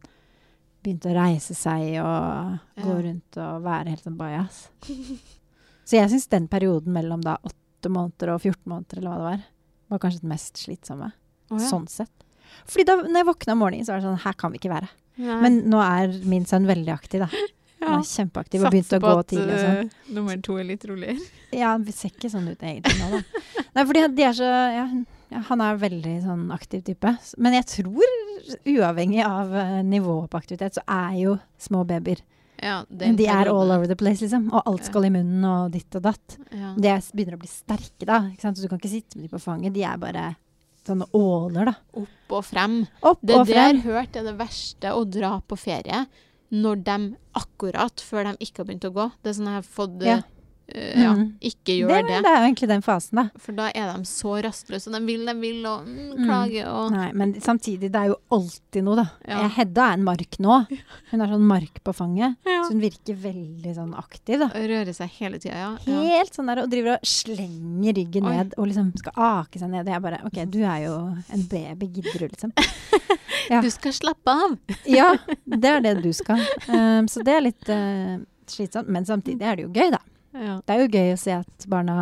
[0.85, 4.67] begynte å reise seg og gå rundt og være helt sånn bajas.
[5.89, 9.29] Så jeg syns den perioden mellom da åtte måneder og 14 måneder, eller hva det
[9.31, 9.47] var,
[9.93, 11.11] var kanskje den mest slitsomme.
[11.53, 11.69] Oh, ja.
[11.69, 12.13] Sånn sett.
[12.69, 14.73] Fordi da når jeg våkna om morgenen, så var det sånn Her kan vi ikke
[14.73, 14.89] være.
[15.21, 15.37] Nei.
[15.45, 17.45] Men nå er min sønn veldig aktiv, da.
[17.89, 20.69] Han er kjempeaktiv og begynte å gå tidlig Satser på at uh, nummer to er
[20.69, 21.31] litt roligere.
[21.55, 23.43] Ja, vi ser ikke sånn ut egentlig nå, da.
[23.77, 24.85] Nei, fordi de er så ja,
[25.31, 27.13] ja, Han er veldig sånn aktiv type.
[27.39, 28.15] Men jeg tror,
[28.75, 32.23] uavhengig av uh, nivået på aktivitet, så er jo små babyer
[32.63, 34.49] Ja, De er all over the place, liksom.
[34.55, 36.39] Og alt skal i munnen, og ditt og datt.
[36.51, 36.73] Ja.
[36.79, 38.21] De er, begynner å bli sterke, da.
[38.41, 39.75] Så du kan ikke sitte med dem på fanget.
[39.75, 40.33] De er bare
[40.85, 41.75] sånne åler, da.
[42.03, 42.79] Opp og frem.
[43.01, 43.81] Opp Det og det frem.
[43.81, 46.05] har hørt er det verste, å dra på ferie
[46.55, 46.99] når de
[47.35, 49.09] akkurat før de ikke har begynt å gå.
[49.23, 50.21] Det er sånn jeg har fått Ja.
[50.65, 51.35] Uh, Ja, Mm.
[51.45, 52.23] ikke Det, gjør det.
[52.25, 53.25] det er jo egentlig den fasen, da.
[53.37, 54.89] For da er de så rastløse.
[54.95, 58.17] De vil, de vil, og mm, klage klager og Nei, men samtidig, det er jo
[58.33, 59.05] alltid noe, da.
[59.29, 59.43] Ja.
[59.59, 60.57] Hedda er en mark nå.
[61.11, 62.39] Hun har sånn mark på fanget.
[62.49, 62.63] Ja.
[62.65, 64.49] Så hun virker veldig sånn aktiv, da.
[64.57, 65.71] Rører seg hele tida, ja.
[65.85, 66.01] ja.
[66.17, 68.35] Helt sånn der, og driver og slenger ryggen Oi.
[68.39, 69.13] ned og liksom skal
[69.45, 69.85] ake seg ned.
[69.85, 70.97] Og jeg bare OK, du er jo
[71.29, 72.57] en baby, gidder du, liksom?
[73.51, 73.61] Ja.
[73.65, 74.57] Du skal slappe av!
[74.99, 75.13] Ja,
[75.45, 76.41] det er det du skal.
[76.69, 78.19] Um, så det er litt uh,
[78.51, 78.89] slitsomt.
[78.93, 80.03] Men samtidig er det jo gøy, da.
[80.35, 80.59] Ja.
[80.67, 81.97] Det er jo gøy å se at barna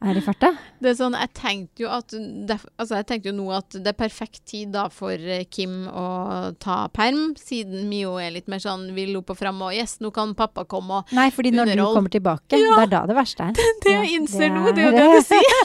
[0.00, 0.48] er i farta.
[0.80, 2.14] Det er sånn, jeg tenkte jo at
[2.48, 5.82] det, altså jeg tenkte jo nå at det er perfekt tid da for eh, Kim
[5.92, 6.04] å
[6.56, 10.08] ta perm, siden Mio er litt mer sånn vil opp og fram og yes, nå
[10.16, 13.50] kan pappa komme og Nei, fordi når du kommer tilbake, det er da det verste
[13.50, 13.60] er.
[13.60, 15.60] Det det jeg innser det nå, det er jo er- det du sier.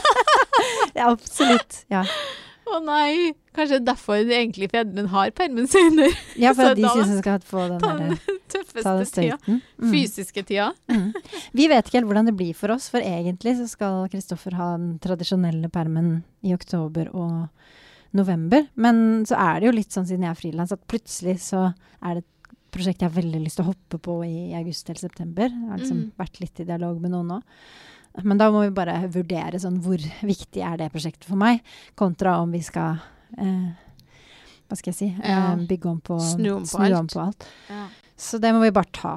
[1.00, 1.80] Ja, absolutt.
[1.96, 2.04] Ja,
[2.66, 6.10] Å nei, kanskje derfor de egentlig fedrene har permen senere.
[6.36, 9.38] ja for de syns de skal få den den den tøffeste tida.
[9.46, 9.60] Mm.
[9.92, 10.72] Fysiske tida.
[10.90, 11.12] Mm.
[11.54, 14.72] Vi vet ikke helt hvordan det blir for oss, for egentlig så skal Kristoffer ha
[14.76, 17.46] den tradisjonelle permen i oktober og
[18.16, 18.66] november.
[18.74, 21.68] Men så er det jo litt sånn siden jeg er frilans, at plutselig så
[22.02, 22.32] er det et
[22.76, 25.48] prosjekt jeg har veldig lyst til å hoppe på i august eller september.
[25.52, 26.12] Jeg har liksom Mm.
[26.18, 27.38] vært litt i dialog med noen nå.
[28.24, 31.60] Men da må vi bare vurdere sånn hvor viktig er det prosjektet for meg,
[31.94, 32.96] kontra om vi skal
[33.38, 33.70] eh,
[34.66, 35.08] hva skal jeg si?
[35.20, 35.52] Ja.
[35.52, 36.98] Eh, bygge om på Snu om på snu alt.
[37.00, 37.48] om på alt.
[37.70, 37.84] Ja.
[38.16, 39.12] Så det må vi bare ta.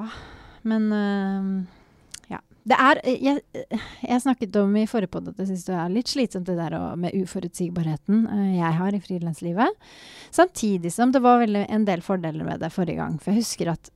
[0.68, 1.48] Men eh,
[2.34, 2.38] ja.
[2.70, 3.40] Det er jeg,
[4.04, 6.76] jeg snakket om i forrige podd at jeg syns det er litt slitsomt det der
[6.76, 9.80] å- med uforutsigbarheten øh, jeg har i frilanslivet.
[10.30, 13.16] Samtidig som det var en del fordeler med det forrige gang.
[13.18, 13.90] For jeg husker at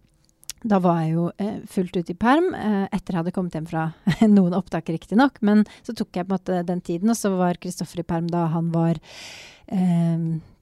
[0.64, 3.66] da var jeg jo eh, fullt ut i perm eh, etter jeg hadde kommet hjem
[3.68, 3.82] fra
[4.36, 5.36] noen opptak, riktignok.
[5.44, 8.30] Men så tok jeg på en måte den tiden, og så var Kristoffer i perm
[8.32, 9.00] da han var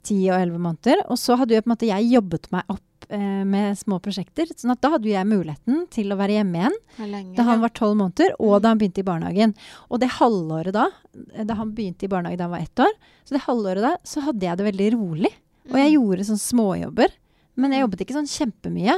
[0.02, 1.04] ti og elleve måneder.
[1.10, 4.50] Og så hadde jo på en måte jeg jobbet meg opp eh, med små prosjekter.
[4.56, 6.76] sånn at da hadde jeg muligheten til å være hjemme igjen
[7.12, 7.36] lenge?
[7.38, 9.54] da han var tolv måneder, og da han begynte i barnehagen.
[9.90, 10.88] Og det halvåret da,
[11.34, 12.94] eh, da han begynte i barnehage da han var ett år,
[13.26, 15.32] så det halvåret da, så hadde jeg det veldig rolig.
[15.70, 15.94] Og jeg Mm.
[15.94, 17.10] gjorde sånn småjobber.
[17.54, 18.94] Men jeg jobbet ikke sånn kjempemye.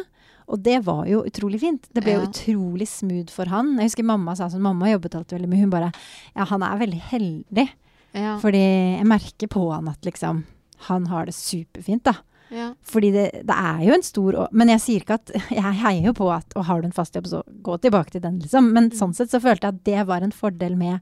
[0.49, 1.87] Og det var jo utrolig fint.
[1.95, 3.77] Det ble jo utrolig smooth for han.
[3.79, 5.61] Jeg husker mamma sa sånn, mamma jobbet alltid veldig mye.
[5.65, 5.93] Hun bare,
[6.37, 7.69] ja han er veldig heldig.
[8.15, 8.37] ja.
[8.43, 8.61] Fordi
[8.99, 10.45] jeg merker på han at liksom,
[10.91, 12.13] han har det superfint da.
[12.53, 12.75] ja.
[12.85, 16.13] Fordi det, det er jo en stor Men jeg sier ikke at Jeg heier jo
[16.13, 18.69] på at Og har du en fast jobb, så gå tilbake til den, liksom.
[18.73, 18.99] Men Mm.
[19.01, 21.01] sånn sett så følte jeg at det var en fordel med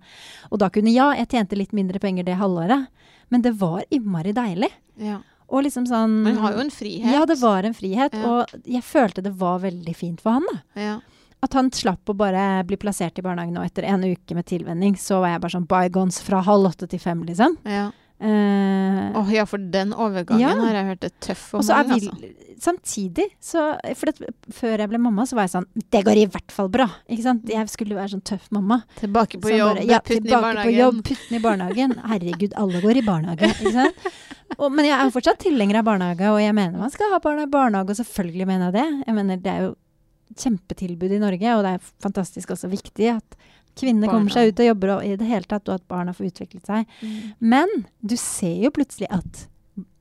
[0.52, 2.86] Og da kunne Ja, jeg tjente litt mindre penger det halvåret,
[3.28, 4.70] men det var innmari deilig.
[4.96, 5.18] ja.
[5.52, 7.12] Og liksom sånn Man har jo en frihet.
[7.12, 8.14] Ja, det var en frihet.
[8.16, 8.28] Ja.
[8.28, 10.60] Og jeg følte det var veldig fint for han, da.
[10.80, 10.94] Ja.
[11.42, 14.94] At han slapp å bare bli plassert i barnehagen, og etter en uke med tilvenning,
[14.96, 17.58] så var jeg bare sånn bygons fra halv åtte til fem, liksom.
[17.66, 17.90] ja.
[18.22, 20.52] Eh, oh, ja, for den overgangen Ja.
[20.54, 22.28] har jeg hørt er tøff for mange, altså.
[22.62, 23.64] samtidig så
[23.98, 26.68] For det, før jeg ble mamma, så var jeg sånn Det går i hvert fall
[26.70, 26.86] bra.
[27.10, 27.48] Ikke sant?
[27.50, 28.82] Jeg skulle være sånn tøff mamma.
[29.00, 30.78] Tilbake på jobb, bare, ja, putten i barnehagen.
[30.78, 31.96] jobb, putten i barnehagen.
[32.12, 33.50] Herregud, alle går i barnehage.
[33.56, 34.06] Ikke sant?
[34.58, 37.18] Og, men jeg er jo fortsatt tilhenger av barnehage, og jeg mener man skal ha
[37.24, 39.06] barna i barnehage, og selvfølgelig mener jeg det.
[39.08, 39.74] Jeg mener Det er jo
[40.38, 43.36] kjempetilbud i Norge, og det er fantastisk også viktig at
[43.78, 44.18] kvinner Barna.
[44.18, 46.66] kommer seg ut og jobber og i det hele tatt, og at barna får utviklet
[46.68, 46.86] seg.
[47.02, 47.32] Mm.
[47.54, 47.68] Men
[48.00, 49.48] du ser jo plutselig at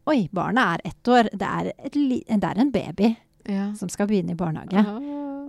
[0.10, 1.28] Oi, barnet er ett år.
[1.38, 3.12] Det er, et, det er en baby
[3.48, 3.68] Ja.
[3.78, 4.82] som skal begynne i barnehage.
[4.82, 4.96] Aha.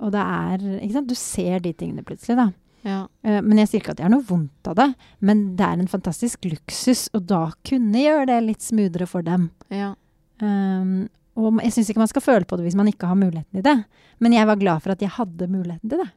[0.04, 1.08] Og det er ikke sant?
[1.08, 2.50] Du ser de tingene plutselig, da.
[2.85, 2.98] ja.
[3.24, 4.88] Uh, men jeg sier ikke at jeg har noe vondt av det.
[5.24, 9.48] Men det er en fantastisk luksus å da kunne gjøre det litt smoothere for dem.
[9.72, 9.94] Ja.
[10.44, 11.08] Um,
[11.40, 13.64] og jeg syns ikke man skal føle på det hvis man ikke har muligheten til
[13.64, 13.78] det.
[14.20, 16.11] Men jeg var glad for at jeg hadde muligheten til det.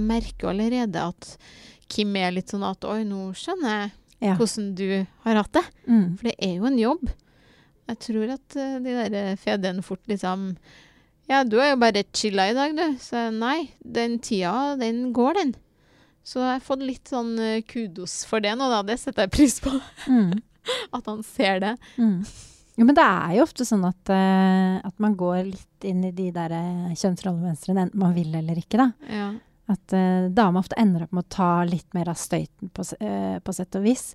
[0.00, 1.34] Jeg merker allerede at
[1.90, 4.34] Kim er litt sånn at Oi, nå skjønner jeg Ja.
[4.36, 5.64] hvordan du har hatt det.
[5.88, 6.06] Mm.
[6.18, 7.08] For det er jo en jobb.
[7.90, 10.54] Jeg tror at eh, de der fedrene fort liksom
[11.30, 12.96] Ja, du har jo bare chilla i dag, du.
[12.98, 15.52] Så nei, den tida, den går, den.
[16.26, 18.82] Så jeg har fått litt sånn eh, kudos for det nå, da.
[18.86, 19.72] Det setter jeg pris på.
[20.10, 20.40] Mm.
[20.96, 21.74] At han ser det.
[21.96, 22.20] Mm.
[22.80, 26.12] Ja, men det er jo ofte sånn at, uh, at man går litt inn i
[26.16, 26.52] de der
[26.96, 28.86] kjønnsrollemønstrene, enten man vil eller ikke, da.
[29.10, 29.26] Ja.
[29.70, 33.36] At uh, dama ofte ender opp med å ta litt mer av støyten, på, eh,
[33.44, 34.14] på sett og vis.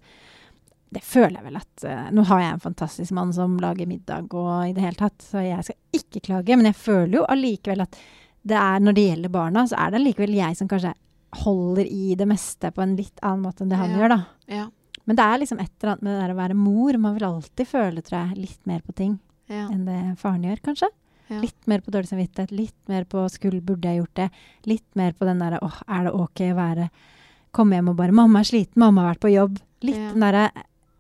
[0.96, 4.32] det føler jeg vel at eh, Nå har jeg en fantastisk mann som lager middag
[4.34, 6.56] og i det hele tatt, så jeg skal ikke klage.
[6.56, 7.98] Men jeg føler jo allikevel at
[8.46, 10.94] det er, når det gjelder barna, så er det allikevel jeg som kanskje
[11.42, 13.98] holder i det meste på en litt annen måte enn det han Ja.
[13.98, 14.20] gjør, da.
[14.48, 14.68] Ja.
[15.06, 16.98] Men det er liksom et eller annet med det der å være mor.
[16.98, 19.68] Man vil alltid føle, tror jeg, litt mer på ting Ja.
[19.68, 20.88] enn det faren gjør, kanskje.
[21.30, 21.40] Ja.
[21.42, 24.30] Litt mer på dårlig samvittighet, litt mer på skulle, burde jeg gjort det.
[24.70, 26.90] Litt mer på den derre åh, er det ok å være
[27.56, 29.62] Komme hjem og bare 'Mamma er sliten, mamma har vært på jobb'.
[29.82, 30.12] Litt Ja.
[30.12, 30.52] den derre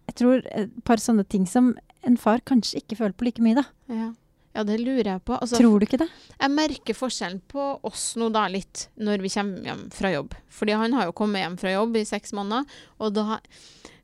[0.07, 3.55] Jeg tror et par sånne ting som en far kanskje ikke føler på like mye,
[3.55, 3.63] da.
[3.89, 4.13] Ja.
[4.55, 5.33] ja, det lurer jeg på.
[5.41, 6.09] Altså, tror du ikke det?
[6.39, 10.35] Jeg merker forskjellen på oss nå da litt når vi kommer hjem fra jobb.
[10.47, 12.65] Fordi han har jo kommet hjem fra jobb i seks måneder,
[12.99, 13.39] og da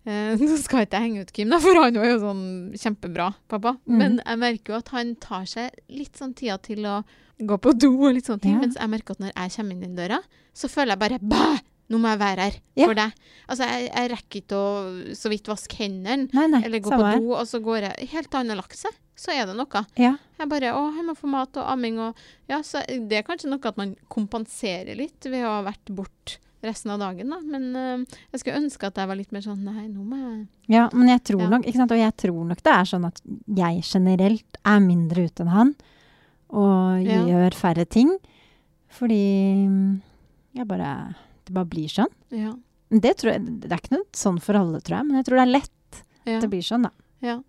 [0.41, 2.45] Nå skal ikke jeg henge ut Kim, da, for han var jo sånn
[2.79, 3.75] kjempebra pappa.
[3.85, 3.97] Mm.
[3.99, 7.01] Men jeg merker jo at han tar seg litt sånn tida til å
[7.41, 8.55] gå på do og litt sånne ting.
[8.57, 8.63] Ja.
[8.63, 10.21] Mens jeg merker at når jeg kommer inn den døra,
[10.57, 11.43] så føler jeg bare Bæ!
[11.91, 12.85] Nå må jeg være her Ja.
[12.87, 13.15] for deg.
[13.51, 16.29] Altså, jeg, jeg rekker ikke å så vidt vaske hendene.
[16.63, 18.95] Eller gå på do, og så går jeg helt har lagt seg.
[19.19, 19.81] Så er det noe.
[19.99, 20.13] Ja.
[20.39, 22.15] Jeg bare Å, jeg må få mat og amming og
[22.49, 26.37] Ja, så det er kanskje noe at man kompenserer litt ved å ha vært bort
[26.63, 27.39] resten av dagen, da.
[27.41, 30.47] Men uh, jeg skulle ønske at jeg var litt mer sånn Nei, nå må jeg
[30.75, 31.49] Ja, men jeg tror Ja.
[31.49, 31.91] nok ikke sant?
[31.95, 33.21] Og jeg tror nok det er sånn at
[33.61, 35.75] jeg generelt er mindre ute enn han.
[36.51, 37.23] Og Ja.
[37.25, 38.17] gjør færre ting.
[38.91, 40.01] Fordi mm,
[40.55, 42.11] jeg bare Det bare blir sånn.
[42.29, 42.53] Ja.
[42.91, 45.07] Det, tror jeg, det er ikke noe sånn for alle, tror jeg.
[45.07, 46.91] Men jeg tror det er lett at det blir sånn, da.
[47.21, 47.39] ja.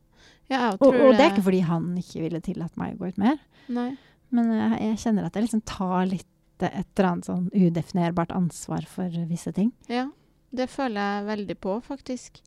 [0.80, 3.38] Og, og det er ikke fordi han ikke ville tillatt meg å gå ut mer.
[3.72, 3.96] Nei.
[4.32, 8.30] Men jeg, jeg kjenner at jeg liksom tar litt eh, et eller annet sånn udefinerbart
[8.36, 9.72] ansvar for visse ting.
[9.88, 10.08] Ja.
[10.52, 12.42] Det føler jeg veldig på, faktisk.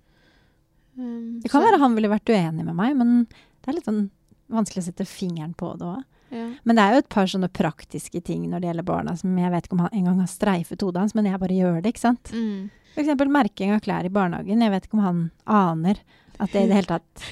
[0.97, 3.85] Um, Det kan så- være han ville vært uenig med meg, men det er litt
[3.85, 4.09] sånn
[4.49, 6.03] vanskelig å sette fingeren på det òg.
[6.31, 6.51] ja.
[6.63, 9.51] Men det er jo et par sånne praktiske ting når det gjelder barna, som jeg
[9.51, 11.99] vet ikke om han engang har streifet hodet hans, men jeg bare gjør det, ikke
[11.99, 12.23] sant.
[12.31, 12.69] Mm.
[12.95, 14.61] Eksempel merking av klær i barnehagen.
[14.61, 15.97] Jeg vet ikke om han aner
[16.39, 17.25] at det i det hele tatt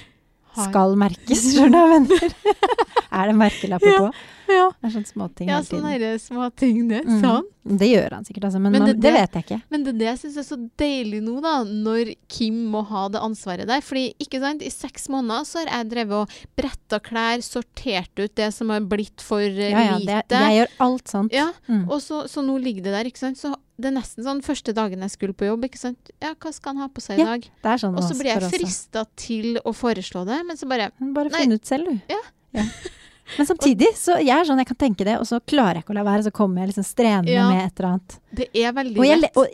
[0.53, 2.35] skal merkes, skjønner du, venner.
[3.13, 4.09] er det merkelapper på?
[4.11, 4.11] Ja,
[4.47, 5.83] Det er sånne småting ja hele tiden.
[5.83, 7.01] sånne der småting, det.
[7.07, 7.21] Mm.
[7.21, 7.49] Sant?
[7.63, 9.61] Det gjør han sikkert, altså, men, Men det- man, det- vet jeg ikke.
[9.71, 13.07] Men det er det jeg syns er så deilig nå, da, når Kim må ha
[13.07, 13.79] det ansvaret der.
[13.79, 16.29] Fordi, ikke sant, i seks måneder så har jeg drevet og
[16.59, 20.23] bretta klær, sortert ut det som har blitt for uh, Ja, ja, lite.
[20.27, 21.31] det, jeg gjør alt sånt.
[21.31, 21.89] Ja, Mm.
[21.89, 23.37] og så, så nå ligger det der, ikke sant.
[23.37, 26.11] Så det er nesten sånn første dagen jeg skulle på jobb, ikke sant.
[26.21, 27.41] Ja, hva skal han ha på seg i Ja, dag?
[27.63, 30.91] Det er sånn Og så blir jeg frista til å foreslå det, men så bare
[30.99, 32.01] Bare finn ut selv, du.
[32.09, 32.19] Ja.
[32.53, 32.63] Ja.
[33.37, 35.93] Men samtidig, så jeg er sånn, jeg kan tenke det, og så klarer jeg ikke
[35.95, 37.49] å la være, så kommer jeg liksom strenende Ja.
[37.49, 38.19] med et eller annet.
[38.33, 39.37] Det er veldig Og, jeg, lett.
[39.37, 39.47] og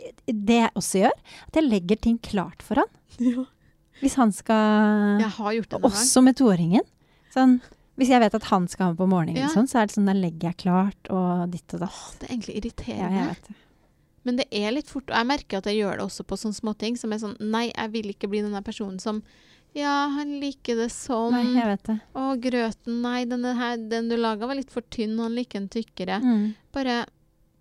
[0.46, 1.16] det jeg også gjør,
[1.48, 2.90] at jeg legger ting klart for han.
[3.20, 3.44] Ja.
[4.00, 6.86] Hvis han skal Jeg har gjort det noen også med toåringen.
[7.34, 7.60] Sånn,
[8.00, 9.48] hvis jeg vet at han skal ha med på morgenen, Ja.
[9.52, 12.16] sånn, så er det sånn, da legger jeg klart, og ditt og datt.
[12.18, 13.18] Det er egentlig Ja, irriterende.
[13.20, 13.54] jeg vet det.
[14.24, 16.56] Men det er litt fort, og jeg merker at jeg gjør det også på sånne
[16.60, 19.22] småting som er sånn Nei, jeg vil ikke bli denne personen som
[19.76, 21.34] Ja, han liker det sånn.
[21.36, 21.96] Nei, jeg vet det.
[22.18, 23.22] Å, grøten, nei,
[23.60, 26.18] her, den du laga var litt for tynn, han liker den tykkere.
[26.24, 26.46] Mm.
[26.74, 27.04] Bare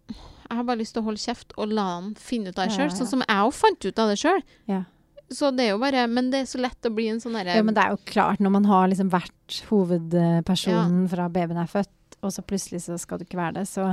[0.09, 2.73] Jeg har bare lyst til å holde kjeft og la han finne ut av det
[2.73, 2.95] Ja, sjøl, ja.
[2.97, 4.41] sånn som jeg òg fant ut av det sjøl.
[4.71, 4.81] Ja.
[5.29, 7.53] Så det er jo bare Men det er så lett å bli en sånn derre
[7.53, 11.69] Ja, men det er jo klart, når man har liksom vært hovedpersonen fra babyen er
[11.69, 13.91] født, og så plutselig så skal du ikke være det, så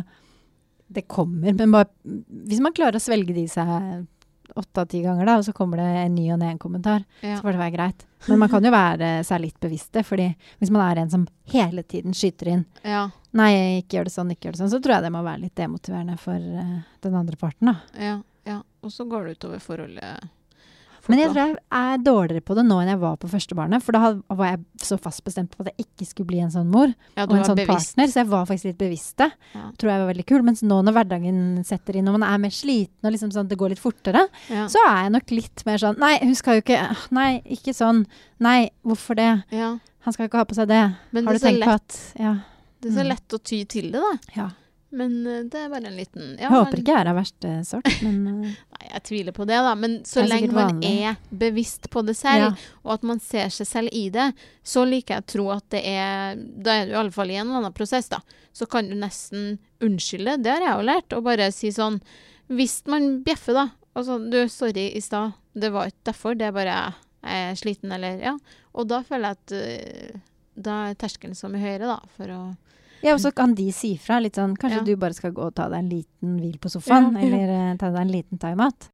[0.89, 1.53] det kommer.
[1.53, 1.91] Men bare,
[2.47, 3.69] hvis man klarer å svelge de seg
[4.55, 7.05] åtte av ti ganger, da, og så kommer det en ny og ned en kommentar,
[7.21, 7.37] ja.
[7.37, 8.07] så får det være greit.
[8.27, 11.85] Men man kan jo være seg litt bevisst fordi hvis man er en som hele
[11.87, 13.05] tiden skyter inn ja,
[13.37, 13.51] Nei,
[13.83, 15.59] ikke gjør det sånn, ikke gjør det sånn, så tror jeg det må være litt
[15.61, 18.01] demotiverende for uh, den andre parten, da.
[18.01, 18.17] ja,
[18.49, 18.63] ja.
[18.87, 20.29] Og så går det utover forholdet.
[21.09, 23.83] Men jeg tror jeg er dårligere på det nå enn jeg var på første barnet.
[23.83, 26.71] For da var jeg så fast bestemt på at jeg ikke skulle bli en sånn
[26.73, 27.95] mor ja, og en sånn bevisst.
[27.95, 28.11] partner.
[28.13, 29.31] Så jeg var faktisk litt bevisst det.
[29.55, 29.65] Ja.
[29.79, 30.43] Tror jeg var veldig kul.
[30.43, 33.59] Mens nå når hverdagen setter inn, og man er mer sliten og liksom sånn, det
[33.59, 34.67] går litt fortere, Ja.
[34.69, 38.05] så er jeg nok litt mer sånn Nei, hun skal jo ikke Nei, ikke sånn.
[38.41, 39.45] Nei, hvorfor det?
[39.51, 39.79] ja.
[40.07, 40.83] Han skal ikke ha på seg det.
[41.11, 42.35] Men Har det du er så på lett, at Ja.
[42.81, 43.09] det er så Mm.
[43.09, 44.19] lett å ty til det, da.
[44.37, 44.51] ja.
[44.93, 47.67] Men eh, det er bare en liten ja, Jeg håper ikke jeg er av verste
[47.67, 48.51] sort, men eh,
[48.87, 49.75] jeg tviler på det, da.
[49.79, 52.75] Men så lenge man er bevisst på det selv, ja.
[52.85, 54.31] og at man ser seg selv i det,
[54.67, 57.39] så liker jeg å tro at det er Da er du i alle fall i
[57.39, 58.23] en eller annen prosess, da.
[58.57, 60.39] Så kan du nesten unnskylde.
[60.43, 61.17] Det har jeg jo lært.
[61.17, 62.01] Og bare si sånn
[62.49, 63.67] Hvis man bjeffer, da.
[63.97, 65.37] Altså, du, sorry i stad.
[65.57, 66.37] Det var ikke derfor.
[66.39, 66.79] Det er bare
[67.27, 68.37] jeg er sliten, eller Ja.
[68.77, 70.21] Og da føler jeg at øh,
[70.57, 72.41] da er terskelen så mye høyere, da, for å
[73.07, 74.85] Ja, og så kan de si fra litt sånn Kanskje Ja.
[74.85, 77.77] du bare skal gå og ta deg en liten hvil på sofaen, Ja, eller uh,
[77.79, 78.89] ta deg en liten time-out.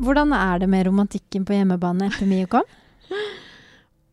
[0.00, 2.64] Hvordan er det med romantikken på hjemmebane etter Mio kom?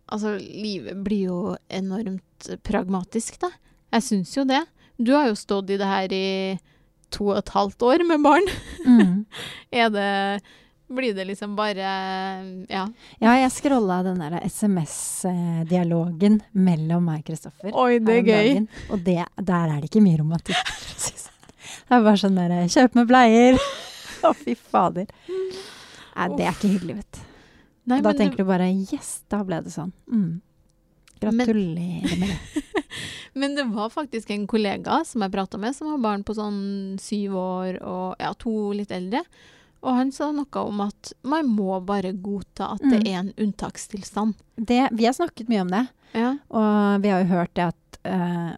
[0.07, 3.49] Altså, livet blir jo enormt pragmatisk, da.
[3.91, 4.61] Jeg syns jo det.
[4.95, 6.27] Du har jo stått i det her i
[7.11, 8.47] to og et halvt år med barn?
[8.87, 9.25] Mm.
[9.83, 10.07] Er det
[10.87, 11.87] Blir det liksom bare
[12.69, 12.87] Ja.
[13.19, 17.73] Ja, jeg scrolla den der SMS-dialogen mellom meg og Kristoffer.
[17.73, 18.47] Oi, det er gøy.
[18.53, 20.71] dagen, Og det, der er det ikke mye romantikk.
[20.97, 21.33] si det sånn.
[21.89, 23.59] Er bare sånn der Kjøp med bleier.
[24.27, 25.07] Å, fy fader.
[25.27, 27.23] Nei, det er ikke hyggelig, vet du.
[27.87, 29.93] Nei, Og da men tenker du bare Yes, da ble det sånn.
[30.11, 30.41] Mm.
[31.21, 32.63] Gratulerer med det.
[33.37, 36.97] Men det var faktisk en kollega som jeg prata med, som har barn på sånn
[37.01, 39.21] syv år og ja, to litt eldre.
[39.83, 43.07] Og han sa noe om at man må bare godta at det Mm.
[43.07, 44.33] er en unntakstilstand.
[44.57, 44.89] det.
[44.91, 46.35] Vi har snakket mye om det, Ja.
[46.49, 48.55] og vi har jo hørt det at uh,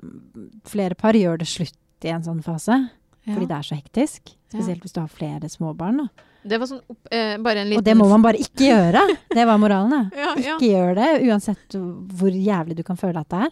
[0.65, 2.89] flere par gjør det slutt i en sånn fase.
[3.27, 4.35] Fordi det er så hektisk.
[4.49, 5.97] Spesielt hvis du har flere småbarn.
[5.97, 6.07] Da.
[6.49, 9.03] Det var sånn opp, eh, bare en liten Og det må man bare ikke gjøre!
[9.29, 9.89] Det var moralen.
[9.91, 10.17] da.
[10.17, 10.55] ja, ja.
[10.57, 13.51] Ikke gjør det, uansett hvor jævlig du kan føle at det er.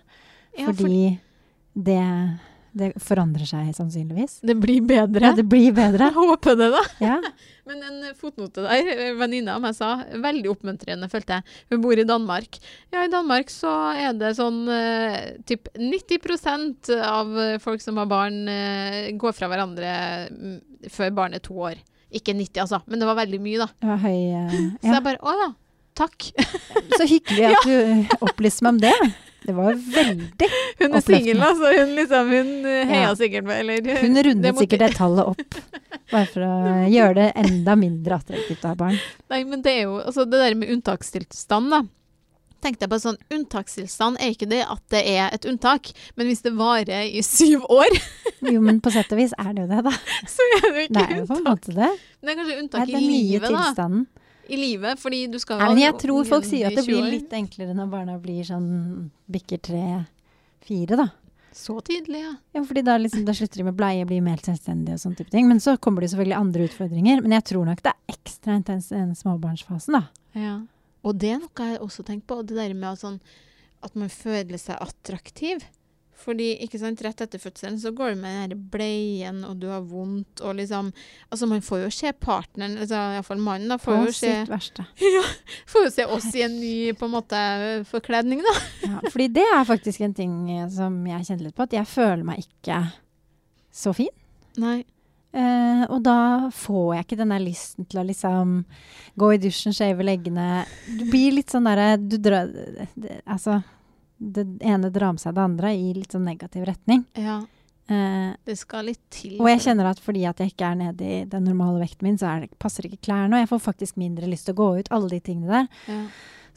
[0.57, 1.19] Ja, for Fordi
[1.75, 2.39] det,
[2.77, 4.39] det forandrer seg sannsynligvis.
[4.45, 5.23] det blir bedre.
[5.25, 6.07] Ja, det blir bedre.
[6.11, 6.83] Jeg håper det, da.
[7.03, 7.17] Ja.
[7.67, 8.91] Men en fotnote der.
[8.93, 9.89] eh, Venninna av meg sa,
[10.23, 11.57] veldig oppmuntrende, følte jeg.
[11.73, 12.59] Hun bor i Danmark.
[12.95, 18.39] Ja, i Danmark så er det sånn eh, typ 90 av folk som har barn,
[18.47, 19.91] eh, går fra hverandre
[20.31, 20.57] mm,
[20.93, 21.83] før barnet er to år.
[22.15, 23.67] Ikke 90, altså, men det var veldig mye, da.
[23.83, 25.47] Det var høy eh, Så jeg bare Å ja,
[25.99, 26.29] takk.
[26.95, 28.95] Så hyggelig at du opplyste meg om det.
[29.47, 30.47] Det var veldig
[30.81, 31.69] Hun er singel, altså.
[31.79, 33.13] Hun liksom, hun eh, heia Ja.
[33.15, 35.59] sikkert med, eller Hun rundet sikkert det tallet opp.
[36.11, 36.55] Bare for å
[36.91, 38.97] gjøre det enda mindre attraktivt å ha barn.
[39.31, 41.81] Nei, men det er jo altså det der med unntakstilstand, da.
[42.63, 46.41] Tenkte jeg på sånn, Unntakstilstand er ikke det at det er et unntak, men hvis
[46.41, 47.93] det varer i syv år,
[48.53, 49.93] Jo, men på sett og vis er det jo det, da.
[50.29, 51.89] så er det jo Det er jo på en måte det.
[52.21, 52.97] Det er kanskje unntak i livet, da.
[52.97, 54.07] Det er den nye tilstanden.
[54.49, 57.33] I livet, fordi du skal Nei, men jeg tror folk sier at det blir litt
[57.35, 58.67] enklere når barna blir sånn
[59.31, 61.09] bikker tre-fire, da.
[61.57, 62.35] Så tidlig, ja.
[62.53, 65.33] Ja, fordi da, liksom, da slutter de med bleie, blir mer selvstendige og sånne type
[65.33, 65.47] ting.
[65.49, 67.23] Men så kommer det selvfølgelig andre utfordringer.
[67.25, 70.03] Men jeg tror nok det er ekstra intens i den småbarnsfasen, da.
[70.37, 70.57] ja.
[71.07, 73.17] Og det er noe jeg også tenker på, det der med at, sånn,
[73.85, 75.63] at man føler seg attraktiv.
[76.17, 79.85] Fordi ikke sant, rett etter fødselen så går du med den bleien, og du har
[79.85, 80.89] vondt, og liksom
[81.29, 84.51] Altså, man får jo se partneren, altså iallfall mannen, da, På får jo se sitt
[84.51, 84.85] verste.
[85.71, 87.39] Får jo se oss i en ny på en måte
[87.89, 88.53] forkledning, da.
[88.87, 91.89] Ja, fordi det er faktisk en ting eh, som jeg kjenner litt på, at jeg
[91.91, 92.81] føler meg ikke
[93.73, 94.13] så fin.
[94.57, 94.79] Nei.
[95.37, 98.61] Eh, og da får jeg ikke den der lysten til å liksom
[99.19, 100.63] gå i dusjen, shave leggene.
[100.87, 102.47] Du blir litt sånn derre Du drar
[103.27, 103.59] Altså,
[104.19, 107.03] det ene drar med seg det andre i litt sånn negativ retning.
[107.17, 107.39] Ja.
[107.87, 109.37] Eh, Det skal litt til.
[109.39, 112.17] og jeg kjenner at fordi at jeg ikke er nede i den normale vekten min,
[112.17, 113.37] så det, passer ikke klærne.
[113.37, 114.89] Og jeg får faktisk mindre lyst til å gå ut.
[114.91, 115.67] Alle de tingene der.
[115.87, 116.01] ja.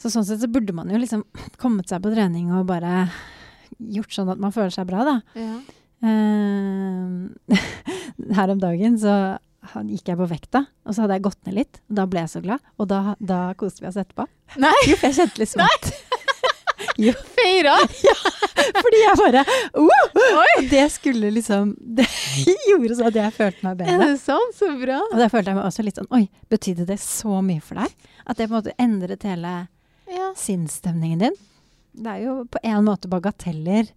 [0.01, 1.21] Så sånn sett så burde man jo liksom
[1.61, 3.11] kommet seg på trening og bare
[3.77, 5.21] gjort sånn at man føler seg bra, da.
[5.37, 5.59] Ja.
[6.01, 7.55] Eh,
[8.37, 9.13] her om dagen så
[9.85, 11.79] gikk jeg på vekta, og så hadde jeg gått ned litt.
[11.91, 14.25] Og da ble jeg så glad, og da, da koste vi oss etterpå.
[14.61, 14.73] Nei.
[14.89, 15.91] Jo, jeg kjente liksom at
[17.05, 17.75] Jo, Feira!
[18.83, 19.43] fordi jeg bare
[19.79, 20.63] uh!
[20.69, 22.05] Det skulle liksom Det
[22.69, 23.95] gjorde sånn at jeg følte meg bedre.
[23.95, 24.51] Er det sånn?
[24.57, 24.99] Så bra.
[25.07, 28.09] Og da følte jeg meg også litt sånn Oi, betydde det så mye for deg?
[28.25, 29.53] At det på en måte endret hele
[30.11, 30.31] Ja.
[30.35, 31.39] sinnsstemningen din?
[31.95, 33.89] Det er jo på en måte bagateller.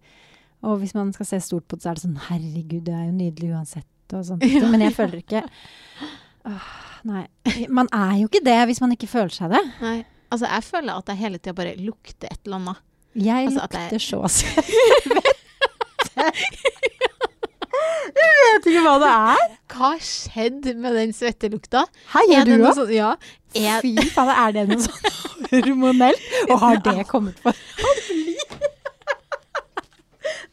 [0.65, 3.05] Og hvis man skal se stort på det, så er det sånn Herregud, det er
[3.09, 3.87] jo nydelig uansett.
[4.13, 4.43] Og sånt.
[4.45, 5.41] Ja, Men jeg føler ikke
[6.45, 6.65] Åh,
[7.09, 7.23] Nei.
[7.73, 9.61] Man er jo ikke det hvis man ikke føler seg det.
[9.81, 9.97] Nei.
[10.31, 12.77] Altså, jeg føler at jeg hele tida bare lukter et eller annet.
[13.15, 15.21] Jeg Altså, lukter jeg- så svette.
[18.15, 19.41] Jeg vet ikke hva det er.
[19.73, 21.81] Hva har skjedd med den svettelukta?
[22.13, 22.75] Her Er gjør du òg.
[22.77, 23.11] sånn- Ja.
[23.55, 25.01] Er, Fy faen, er det noe sånn
[25.51, 26.21] hormonelt?
[26.49, 27.53] Og har det kommet for?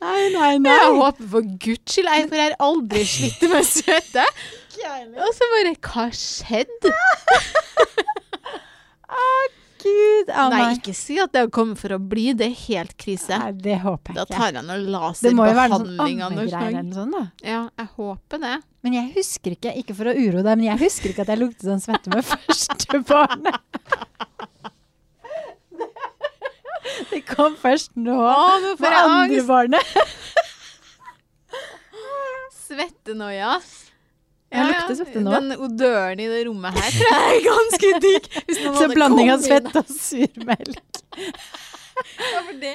[0.03, 0.71] Nei, nei, nei.
[0.75, 4.25] jeg håper for guds skyld, jeg, for jeg har aldri slitt med svette.
[5.23, 6.91] Og så bare Hva skjedde?
[9.83, 12.29] Gud a Nei, ikke si at det har kommet for å bli.
[12.39, 13.35] Det er helt krise.
[13.39, 14.39] Nei, det håper Da jeg ikke.
[14.39, 16.73] tar jeg noe noe sånn laserbehandling av noe slag.
[16.95, 17.23] Sånn, da.
[17.47, 18.55] Ja, jeg håper det.
[18.87, 21.41] Men jeg husker ikke, ikke for å uroe deg, men jeg husker ikke at jeg
[21.43, 23.59] luktet sånn svette med første barnet.
[27.13, 28.15] Det kom først nå,
[28.81, 29.87] med andre barnet.
[32.67, 33.59] Svettenoia.
[34.53, 35.33] Jeg lukter svette nå.
[35.39, 38.31] Den odøren i det rommet her tror jeg er ganske digg.
[38.79, 41.05] Så blanding av svette og surmelk.
[42.03, 42.71] Ja, for det,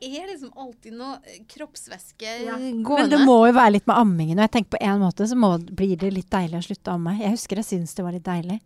[0.00, 3.10] det er liksom alltid noe eh, kroppsvæske Men gående.
[3.12, 4.38] det må jo være litt med ammingen.
[4.40, 6.96] Og jeg tenker på en måte så må, blir det litt deilig å slutte å
[6.96, 7.14] amme.
[7.20, 8.56] Jeg husker jeg syntes det var litt deilig.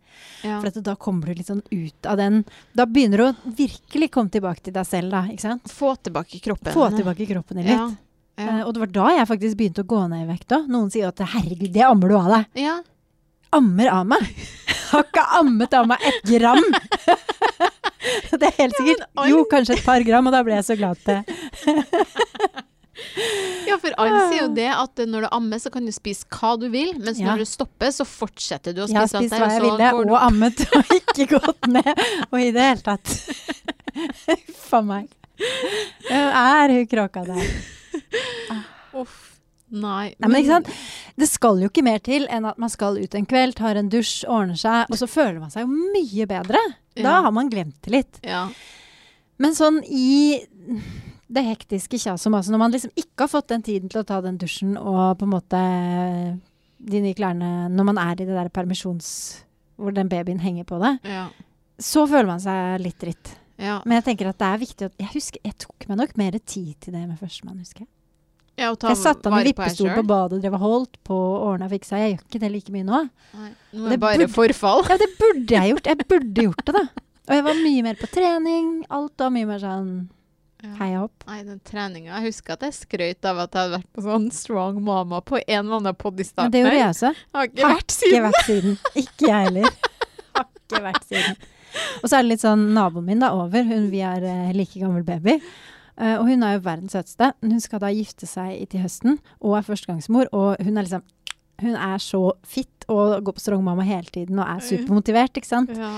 [0.47, 0.57] ja.
[0.61, 2.41] For at da kommer du litt sånn ut av den
[2.77, 5.25] Da begynner du å virkelig komme tilbake til deg selv, da.
[5.31, 5.69] Ikke sant?
[5.75, 6.73] Få tilbake kroppen.
[6.73, 7.77] Få tilbake kroppen din litt.
[7.77, 7.91] Ja.
[8.41, 8.57] Ja.
[8.59, 10.65] Eh, og det var da jeg faktisk begynte å gå ned i vekt òg.
[10.71, 12.49] Noen sier at herregud, det ammer du av deg.
[12.67, 12.79] ja.
[13.51, 14.21] Ammer av meg.
[14.93, 16.61] Har ikke ammet av meg ett gram.
[18.39, 19.01] det er helt sikkert.
[19.27, 21.19] Jo, kanskje et par gram, og da ble jeg så glad til
[23.67, 26.53] Ja, for alle sier jo det at når du ammer, så kan du spise hva
[26.59, 27.31] du vil, mens Ja.
[27.31, 30.15] når du stopper, så fortsetter du å Jeg har spise spist hva jeg ville, og
[30.21, 31.91] ammet, og ikke gått ned.
[32.29, 33.07] Og i det hele tatt.
[34.71, 35.11] A meg.
[36.11, 37.47] Er hun kråka der?
[39.01, 39.17] Uff.
[39.71, 40.11] Nei.
[40.19, 40.69] Nei, men ikke sant?
[41.15, 43.87] Det skal jo ikke mer til enn at man skal ut en kveld, tar en
[43.91, 46.59] dusj, ordner seg, og så føler man seg jo mye bedre.
[46.99, 48.19] Da har man glemt det litt.
[48.27, 48.49] Ja.
[49.39, 50.41] Men sånn i
[51.31, 54.07] det hektiske kjaset om altså når man liksom ikke har fått den tiden til å
[54.07, 55.61] ta den dusjen og på en måte
[56.81, 59.07] de nye klærne Når man er i det der permisjons...
[59.81, 61.23] Hvor den babyen henger på deg, Ja.
[61.79, 63.31] så føler man seg litt dritt.
[63.61, 63.79] Ja.
[63.85, 66.73] Men jeg tenker at det er viktig Jeg husker, jeg tok meg nok mer tid
[66.81, 67.89] til det med førstemann, husker jeg.
[68.57, 71.45] ja Jeg satte av en vippestol på på badet og drev og holdt på og
[71.51, 71.99] ordna og fiksa.
[72.01, 73.03] Jeg gjør ikke det like mye nå.
[73.37, 74.81] Nei, Nå Det er det bare burde- forfall.
[74.89, 75.85] Ja, det burde jeg gjort.
[75.93, 76.83] Jeg burde gjort det, da.
[77.29, 78.71] Og jeg var mye mer på trening.
[78.89, 80.09] Alt var mye mer sånn
[80.63, 80.73] Ja.
[80.77, 81.23] heia opp.
[81.27, 84.31] Nei, den treninga Jeg husker at jeg skrøt av at jeg hadde vært på sånn
[84.31, 86.51] Strong Mama på en eller annen pod i Men starten.
[86.51, 87.15] det gjorde jeg også.
[87.33, 88.21] Har ikke Har vært Ikke siden.
[88.27, 88.77] vært siden.
[88.95, 89.69] Ikke jeg heller.
[90.35, 91.35] Har ikke vært siden.
[92.03, 93.63] Og så er det litt sånn naboen min da over.
[93.67, 95.37] Hun, vi er eh, like gammel baby.
[96.01, 97.31] Eh, og hun er jo verdens søteste.
[97.43, 100.27] Hun skal da gifte seg i- til høsten og er førstegangsmor.
[100.33, 101.03] Og hun er liksom
[101.61, 105.45] Hun er så fit og går på Strong Mama hele tiden og er supermotivert, ikke
[105.45, 105.69] sant.
[105.77, 105.91] Ja.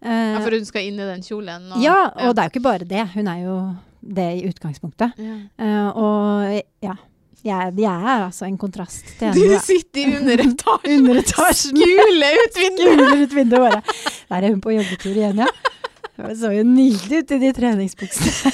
[0.00, 1.66] Eh, ja, for hun skal inn i den kjolen.
[1.74, 3.02] Og, ja, og det er jo ikke bare det.
[3.12, 3.56] Hun er jo
[4.00, 5.12] det i utgangspunktet.
[5.20, 5.34] Ja.
[5.60, 6.94] Eh, og ja.
[7.40, 9.36] Jeg, jeg er altså en kontrast til henne.
[9.56, 11.78] Du sitter i underetasjen Under etasjen.
[11.80, 12.98] Skule ut vinduet!
[12.98, 13.80] Skule ut vinduet bare.
[14.30, 15.48] Der er hun på joggetur igjen, ja.
[16.20, 18.52] Hun så jo nydelig ut i de treningsbuksene.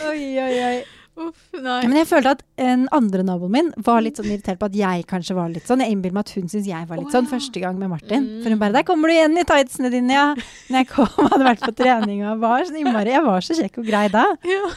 [0.08, 0.78] oi, oi, oi.
[1.20, 1.82] Uff, nei.
[1.84, 5.04] Men jeg følte at en andre naboen min var litt sånn irritert på at jeg
[5.10, 5.82] kanskje var litt sånn.
[5.84, 8.24] Jeg innbiller meg at hun syntes jeg var litt oh, sånn første gang med Martin.
[8.24, 8.38] Mm.
[8.40, 10.46] For hun bare 'Der kommer du igjen i tightsene dine, ja'.
[10.70, 13.82] Når jeg kom, hadde vært på trening og var sånn innmari Jeg var så kjekk
[13.82, 14.24] og grei da.
[14.48, 14.70] Ja.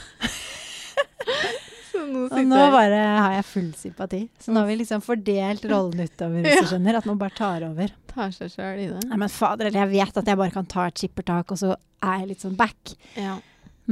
[1.94, 4.24] Så nå Og nå bare har jeg full sympati.
[4.42, 6.98] Så nå har vi liksom fordelt rollen utover, hvis du skjønner.
[6.98, 7.92] At man bare tar over.
[8.10, 9.04] tar seg sjøl i det.
[9.12, 12.24] Nei, men fader, jeg vet at jeg bare kan ta et skippertak, og så er
[12.24, 12.96] jeg litt sånn back.
[13.14, 13.36] Ja.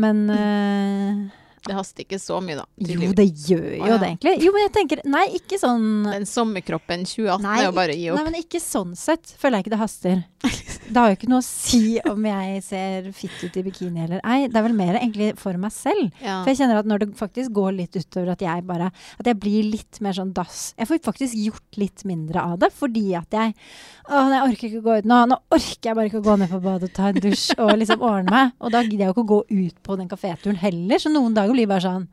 [0.01, 1.21] Men øh,
[1.61, 2.63] Det haster ikke så mye, da.
[2.89, 3.97] Jo, det gjør jo Å, ja.
[4.01, 4.31] det egentlig.
[4.41, 7.99] Jo, men jeg tenker Nei, ikke sånn Den sommerkroppen 2018 Nei, er jo bare å
[7.99, 9.35] gi Nei, men ikke sånn sett.
[9.37, 10.23] Føler jeg ikke det haster.
[10.41, 14.23] Det har jo ikke noe å si om jeg ser fitt ut i bikini eller
[14.25, 14.47] ei.
[14.49, 16.09] Det er vel mer egentlig for meg selv.
[16.17, 16.39] Ja.
[16.41, 18.89] For jeg kjenner at når det faktisk går litt utover at jeg bare
[19.21, 20.71] At jeg blir litt mer sånn dass.
[20.81, 24.67] Jeg får faktisk gjort litt mindre av det fordi at jeg Å, nei, jeg orker
[24.67, 25.21] ikke å gå ut nå.
[25.29, 27.71] Nå orker jeg bare ikke å gå ned på badet og ta en dusj og
[27.77, 28.57] liksom ordne meg.
[28.59, 31.37] Og da gidder jeg jo ikke å gå ut på den kaféturen heller, så noen
[31.37, 32.05] dager blir bare sånn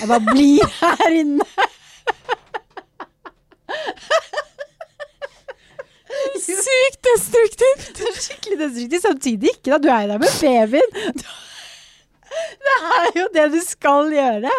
[0.00, 1.46] Jeg bare blir her inne.
[6.44, 8.02] Sykt destruktivt!
[8.20, 9.02] Skikkelig destruktivt.
[9.02, 9.78] Samtidig ikke, da.
[9.78, 10.90] Du er jo der med babyen.
[12.64, 14.52] Det er jo det du skal gjøre.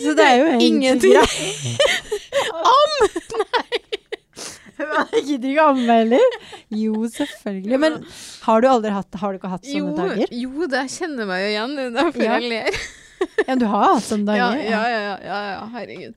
[0.00, 1.16] Så det er jo Ingenting.
[1.16, 2.96] Am!
[3.42, 3.79] Nei.
[5.14, 6.38] Jeg gidder ikke amme heller.
[6.80, 7.78] Jo, selvfølgelig.
[7.82, 7.98] Men
[8.46, 10.32] har du aldri hatt Har du ikke hatt sånne Jo, dager?
[10.44, 11.76] jo, det kjenner meg jo igjen.
[11.78, 12.38] Det er derfor Ja.
[12.40, 12.80] jeg ler.
[13.50, 14.56] Ja, du har hatt sånne dager.
[14.64, 16.14] ja, ja, ja, ja, ja, herregud.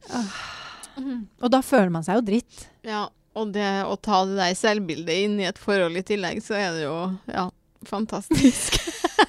[1.43, 2.61] Og da føler man seg jo dritt.
[2.87, 3.01] Ja,
[3.35, 6.71] og det å ta det der selvbildet inn i et forhold i tillegg, så er
[6.77, 6.95] det jo
[7.27, 7.47] ja,
[7.89, 8.77] fantastisk.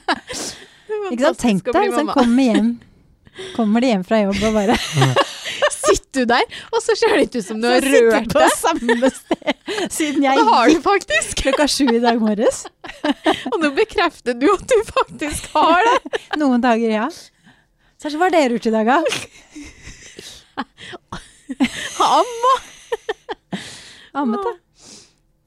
[0.07, 1.40] Er Ikke sant?
[1.42, 2.16] Tenk fantastisk å deg hvis han mamma.
[2.20, 2.70] kommer hjem
[3.57, 4.77] Kommer de hjem fra jobb og bare
[6.16, 8.55] du der, og så ser det ikke ut som du har rørt på deg.
[8.61, 11.37] samme sted siden jeg Det har du faktisk.
[11.42, 12.64] klokka sju i dag morges.
[13.53, 16.20] Og nå bekrefter du at du faktisk har det.
[16.40, 17.09] Noen dager, ja.
[18.00, 18.98] Så hva har dere gjort i dag, da?
[22.05, 22.55] Amma.
[24.14, 24.53] Ammet, da.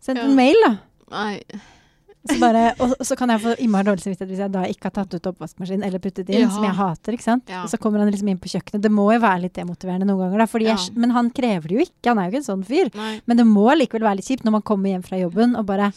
[0.03, 0.25] Sendt Ja.
[0.27, 0.73] en mail, da.
[1.11, 1.41] Nei.
[2.27, 4.89] Så bare, og og så kan jeg få innmari dårlig samvittighet hvis jeg da ikke
[4.89, 6.49] har tatt ut oppvaskmaskinen eller puttet inn, Ja.
[6.49, 7.13] som jeg hater.
[7.17, 7.43] ikke sant?
[7.49, 7.63] Ja.
[7.63, 8.81] Og så kommer han liksom inn på kjøkkenet.
[8.81, 10.59] Det må jo være litt demotiverende noen ganger, da.
[10.59, 10.75] Ja.
[10.75, 12.07] jeg, men han krever det jo ikke.
[12.11, 12.89] Han er jo ikke en sånn fyr.
[12.95, 13.21] Nei.
[13.25, 15.91] Men det må likevel være litt kjipt når man kommer hjem fra jobben og bare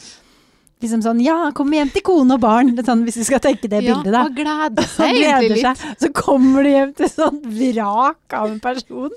[0.80, 3.82] liksom sånn Ja, kom hjem til kone og barn, sånn, hvis vi skal tenke det
[3.84, 4.22] Ja, bildet, da.
[4.24, 5.76] og glede seg egentlig litt.
[5.76, 5.96] seg.
[6.00, 9.10] Så kommer du hjem til sånn vrak av en person,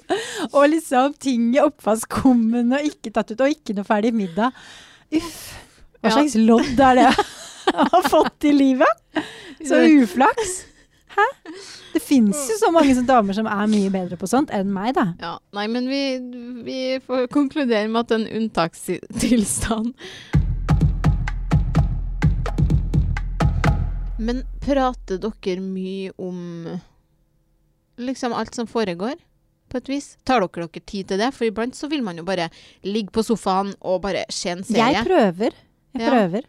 [0.51, 4.51] og liksom ting i oppvaskkummen og ikke tatt ut, og ikke noe ferdig middag.
[5.15, 5.62] Uff.
[6.03, 6.15] Hva Ja.
[6.19, 7.07] slags lodd er det
[7.73, 9.03] jeg har fått i livet?
[9.63, 10.53] Så uflaks.
[11.13, 11.25] Hæ?
[11.93, 15.05] Det fins jo så mange damer som er mye bedre på sånt enn meg, da.
[15.21, 16.01] Ja, nei, men vi,
[16.65, 19.93] vi får konkludere med at det er en unntakstilstand.
[24.23, 26.39] Men prater dere mye om
[27.99, 29.15] liksom alt som foregår,
[29.69, 30.07] på et vis.
[30.27, 31.31] Tar dere dere tid til det?
[31.33, 32.49] For iblant så vil man jo bare
[32.85, 34.91] ligge på sofaen og bare se en serie.
[34.99, 35.55] Jeg prøver.
[35.93, 36.09] Jeg Ja.
[36.09, 36.43] prøver.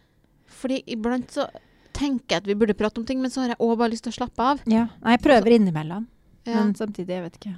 [0.46, 1.48] Fordi iblant så
[1.92, 4.02] tenker jeg at vi burde prate om ting, men så har jeg òg bare lyst
[4.04, 4.60] til å slappe av.
[4.66, 4.88] Ja.
[5.02, 6.06] Nei, jeg prøver innimellom.
[6.46, 7.54] Ja, Men samtidig, jeg vet ikke.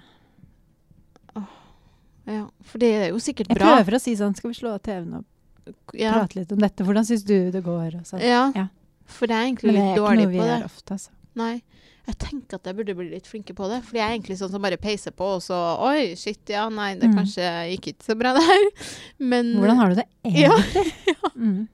[2.27, 2.43] ja.
[2.67, 3.77] For det er jo sikkert bra.
[3.77, 6.13] Jeg prøver å si sånn Skal vi slå av TV-en og Ja.
[6.15, 6.85] prate litt om dette?
[6.85, 8.03] Hvordan syns du det går?
[8.05, 8.21] Sånn.
[8.21, 8.53] ja.
[8.55, 8.69] Ja.
[9.07, 10.65] For det er egentlig litt dårlig Men det litt er ikke noe vi på gjør
[10.65, 11.11] ofte, altså.
[11.37, 11.63] Nei.
[12.07, 13.81] Jeg tenker at jeg burde bli litt flinke på det.
[13.87, 15.57] Fordi jeg er egentlig sånn som bare peiser på, og så
[15.89, 17.17] Oi, shit, ja, nei, det Mm.
[17.19, 18.69] kanskje gikk ikke så bra der.
[19.33, 20.07] Men Hvordan har du det
[20.45, 20.55] Ja.
[21.07, 21.33] ja.
[21.35, 21.67] Mm.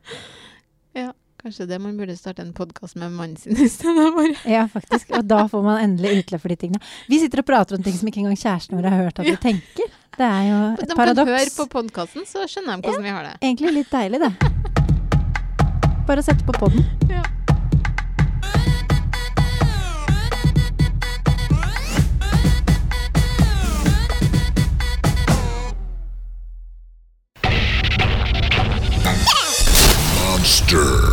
[1.42, 4.14] kanskje det man burde starte en podkast med mannen sin i stedet.
[4.14, 4.36] Bare.
[4.54, 5.10] Ja, faktisk.
[5.18, 6.80] Og da får man endelig utløp for de tingene.
[7.10, 9.36] Vi sitter og prater om ting som ikke engang kjæresten vår har hørt at vi
[9.42, 9.90] tenker.
[10.12, 13.30] Det er jo et De kan høre på podkasten, så skjønner de hvordan vi har
[13.30, 13.36] det.
[13.42, 14.32] Egentlig litt deilig, det.
[16.06, 16.84] Bare sett sette på poden.
[17.10, 17.24] Ja.
[30.72, 31.11] Master.